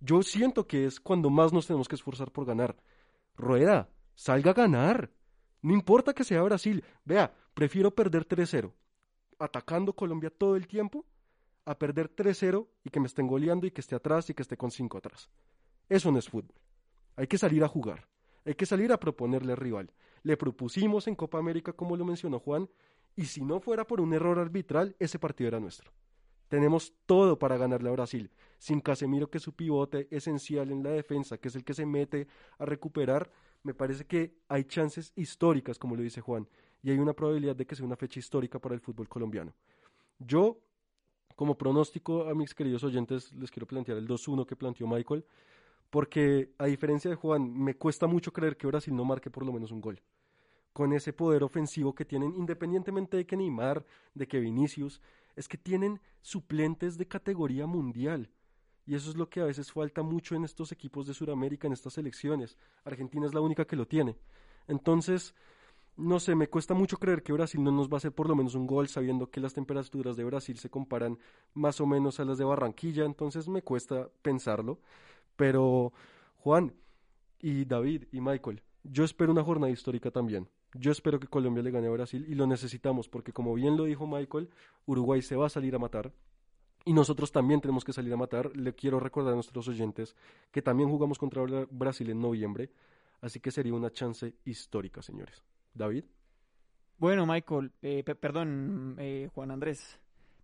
[0.00, 2.76] yo siento que es cuando más nos tenemos que esforzar por ganar.
[3.36, 5.10] Rueda, salga a ganar.
[5.64, 6.84] No importa que sea Brasil.
[7.06, 8.70] Vea, prefiero perder 3-0
[9.38, 11.06] atacando Colombia todo el tiempo
[11.64, 14.58] a perder 3-0 y que me estén goleando y que esté atrás y que esté
[14.58, 15.30] con 5 atrás.
[15.88, 16.54] Eso no es fútbol.
[17.16, 18.06] Hay que salir a jugar.
[18.44, 19.90] Hay que salir a proponerle al rival.
[20.22, 22.68] Le propusimos en Copa América, como lo mencionó Juan,
[23.16, 25.90] y si no fuera por un error arbitral, ese partido era nuestro.
[26.54, 28.30] Tenemos todo para ganarle a Brasil.
[28.58, 31.84] Sin Casemiro, que es su pivote esencial en la defensa, que es el que se
[31.84, 32.28] mete
[32.58, 33.28] a recuperar,
[33.64, 36.48] me parece que hay chances históricas, como lo dice Juan,
[36.80, 39.52] y hay una probabilidad de que sea una fecha histórica para el fútbol colombiano.
[40.20, 40.60] Yo,
[41.34, 45.24] como pronóstico a mis queridos oyentes, les quiero plantear el 2-1 que planteó Michael,
[45.90, 49.52] porque a diferencia de Juan, me cuesta mucho creer que Brasil no marque por lo
[49.52, 50.00] menos un gol.
[50.74, 55.00] Con ese poder ofensivo que tienen, independientemente de que Neymar, de que Vinicius,
[55.36, 58.28] es que tienen suplentes de categoría mundial.
[58.86, 61.72] Y eso es lo que a veces falta mucho en estos equipos de Sudamérica, en
[61.72, 62.58] estas selecciones.
[62.84, 64.16] Argentina es la única que lo tiene.
[64.68, 65.34] Entonces,
[65.96, 68.34] no sé, me cuesta mucho creer que Brasil no nos va a hacer por lo
[68.34, 71.18] menos un gol, sabiendo que las temperaturas de Brasil se comparan
[71.54, 74.80] más o menos a las de Barranquilla, entonces me cuesta pensarlo.
[75.36, 75.92] Pero,
[76.38, 76.74] Juan
[77.38, 80.48] y David y Michael, yo espero una jornada histórica también.
[80.74, 83.84] Yo espero que Colombia le gane a Brasil y lo necesitamos porque como bien lo
[83.84, 84.50] dijo Michael,
[84.86, 86.12] Uruguay se va a salir a matar
[86.84, 88.54] y nosotros también tenemos que salir a matar.
[88.56, 90.14] Le quiero recordar a nuestros oyentes
[90.50, 92.70] que también jugamos contra Brasil en noviembre,
[93.20, 95.42] así que sería una chance histórica, señores.
[95.72, 96.04] David.
[96.98, 99.98] Bueno, Michael, eh, perdón, eh, Juan Andrés.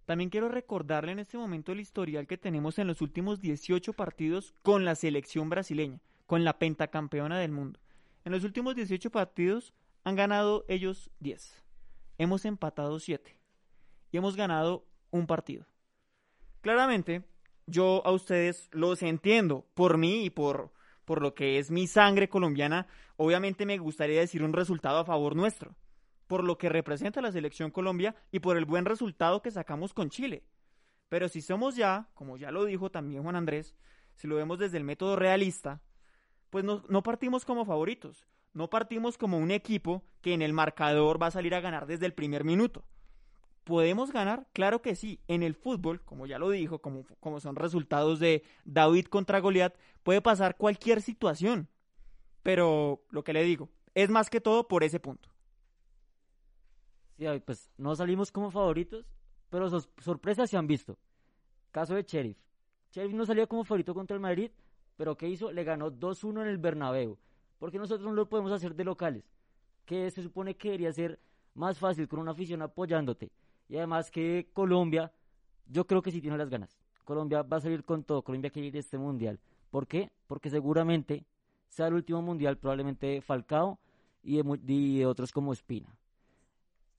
[0.07, 4.55] También quiero recordarle en este momento el historial que tenemos en los últimos 18 partidos
[4.63, 7.79] con la selección brasileña, con la pentacampeona del mundo.
[8.25, 9.73] En los últimos 18 partidos
[10.05, 11.63] han ganado ellos 10.
[12.19, 13.39] hemos empatado siete
[14.11, 15.67] y hemos ganado un partido.
[16.61, 17.25] Claramente,
[17.67, 19.67] yo a ustedes los entiendo.
[19.75, 20.73] Por mí y por,
[21.05, 22.87] por lo que es mi sangre colombiana,
[23.17, 25.75] obviamente me gustaría decir un resultado a favor nuestro,
[26.27, 30.11] por lo que representa la selección Colombia y por el buen resultado que sacamos con
[30.11, 30.45] Chile.
[31.09, 33.75] Pero si somos ya, como ya lo dijo también Juan Andrés,
[34.15, 35.81] si lo vemos desde el método realista,
[36.51, 41.21] pues no, no partimos como favoritos, no partimos como un equipo que en el marcador
[41.21, 42.85] va a salir a ganar desde el primer minuto.
[43.65, 44.47] ¿Podemos ganar?
[44.53, 45.21] Claro que sí.
[45.29, 49.77] En el fútbol, como ya lo dijo, como, como son resultados de David contra Goliat,
[50.03, 51.69] puede pasar cualquier situación.
[52.43, 55.29] Pero lo que le digo, es más que todo por ese punto.
[57.19, 59.05] Sí, pues no salimos como favoritos,
[59.51, 60.99] pero sorpresas se han visto.
[61.71, 62.39] Caso de Sheriff.
[62.91, 64.51] Sheriff no salió como favorito contra el Madrid,
[64.97, 65.53] pero ¿qué hizo?
[65.53, 67.19] Le ganó 2-1 en el Bernabéu.
[67.61, 69.31] Porque nosotros no lo podemos hacer de locales.
[69.85, 71.21] Que se supone que debería ser
[71.55, 73.31] más fácil con una afición apoyándote.
[73.69, 75.13] Y además que Colombia,
[75.67, 76.77] yo creo que sí tiene las ganas.
[77.05, 78.23] Colombia va a salir con todo.
[78.23, 79.39] Colombia quiere ir a este mundial.
[79.71, 80.11] ¿Por qué?
[80.27, 81.25] Porque seguramente
[81.69, 83.79] sea el último mundial, probablemente de Falcao
[84.23, 85.95] y de, y de otros como Espina.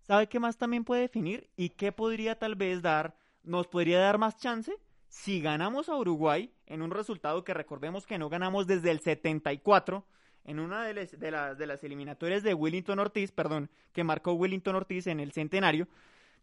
[0.03, 1.49] ¿Sabe qué más también puede definir?
[1.55, 4.73] ¿Y qué podría tal vez dar, nos podría dar más chance?
[5.07, 10.05] Si ganamos a Uruguay en un resultado que recordemos que no ganamos desde el 74,
[10.45, 14.33] en una de las, de las, de las eliminatorias de Willington Ortiz, perdón, que marcó
[14.33, 15.87] Willington Ortiz en el centenario,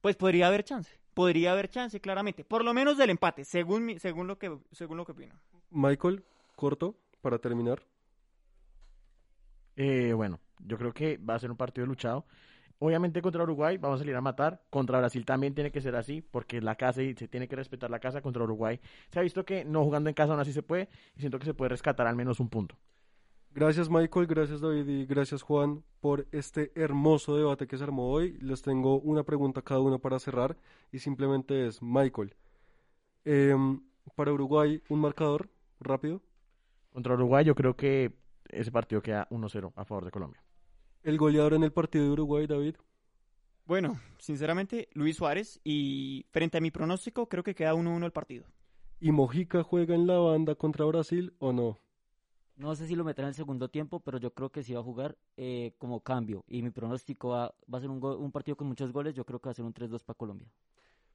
[0.01, 0.99] pues podría haber chance.
[1.15, 2.45] Podría haber chance, claramente.
[2.45, 5.35] Por lo menos del empate, según, mi- según, lo, que, según lo que opino.
[5.71, 6.23] Michael,
[6.55, 7.83] corto, para terminar.
[9.77, 12.25] Eh, bueno, yo creo que va a ser un partido luchado.
[12.81, 14.63] Obviamente contra Uruguay vamos a salir a matar.
[14.71, 17.91] Contra Brasil también tiene que ser así, porque la casa y se tiene que respetar
[17.91, 18.81] la casa contra Uruguay.
[19.11, 21.45] Se ha visto que no jugando en casa aún así se puede y siento que
[21.47, 22.77] se puede rescatar al menos un punto.
[23.59, 28.39] Gracias Michael, gracias David y gracias Juan por este hermoso debate que se armó hoy.
[28.41, 30.57] Les tengo una pregunta a cada uno para cerrar
[30.93, 32.37] y simplemente es Michael.
[33.25, 33.83] em,
[34.15, 35.51] para Uruguay, un marcador
[35.81, 36.23] rápido.
[36.93, 38.17] Contra Uruguay yo creo que
[38.49, 40.41] ese partido queda 1-0 a favor de Colombia.
[41.03, 42.77] El goleador en el partido de Uruguay, David.
[43.65, 48.45] Bueno, sinceramente, Luis Suárez, y frente a mi pronóstico, creo que queda 1-1 el partido.
[49.01, 51.77] ¿Y Mojica juega en la banda contra Brasil o no?
[52.59, 54.81] No sé si lo meterá en el segundo tiempo, pero yo creo que sí va
[54.81, 56.45] a jugar eh, como cambio.
[56.49, 59.15] Y mi pronóstico va, a ser un, un partido con muchos goles.
[59.15, 60.49] Yo creo que va a ser un 3-2 para Colombia.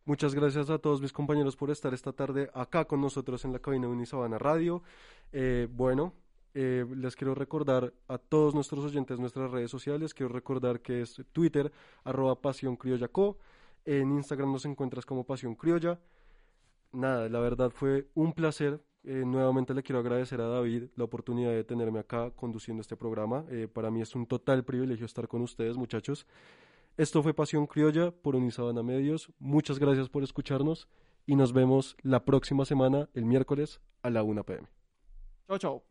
[0.05, 3.59] Muchas gracias a todos mis compañeros por estar esta tarde acá con nosotros en la
[3.59, 4.83] cabina de Unisabana Radio.
[5.31, 6.13] Eh, bueno,
[6.53, 10.13] eh, les quiero recordar a todos nuestros oyentes nuestras redes sociales.
[10.13, 11.71] Quiero recordar que es Twitter,
[12.03, 13.37] arroba Pasión Co.
[13.85, 15.99] En Instagram nos encuentras como Pasión Criolla.
[16.91, 18.81] Nada, la verdad fue un placer.
[19.05, 23.45] Eh, nuevamente le quiero agradecer a David la oportunidad de tenerme acá conduciendo este programa.
[23.49, 26.25] Eh, para mí es un total privilegio estar con ustedes, muchachos.
[26.95, 29.31] Esto fue Pasión Criolla por Unisabana Medios.
[29.39, 30.87] Muchas gracias por escucharnos
[31.25, 34.67] y nos vemos la próxima semana, el miércoles, a la 1 pm.
[35.47, 35.83] Chau, chau.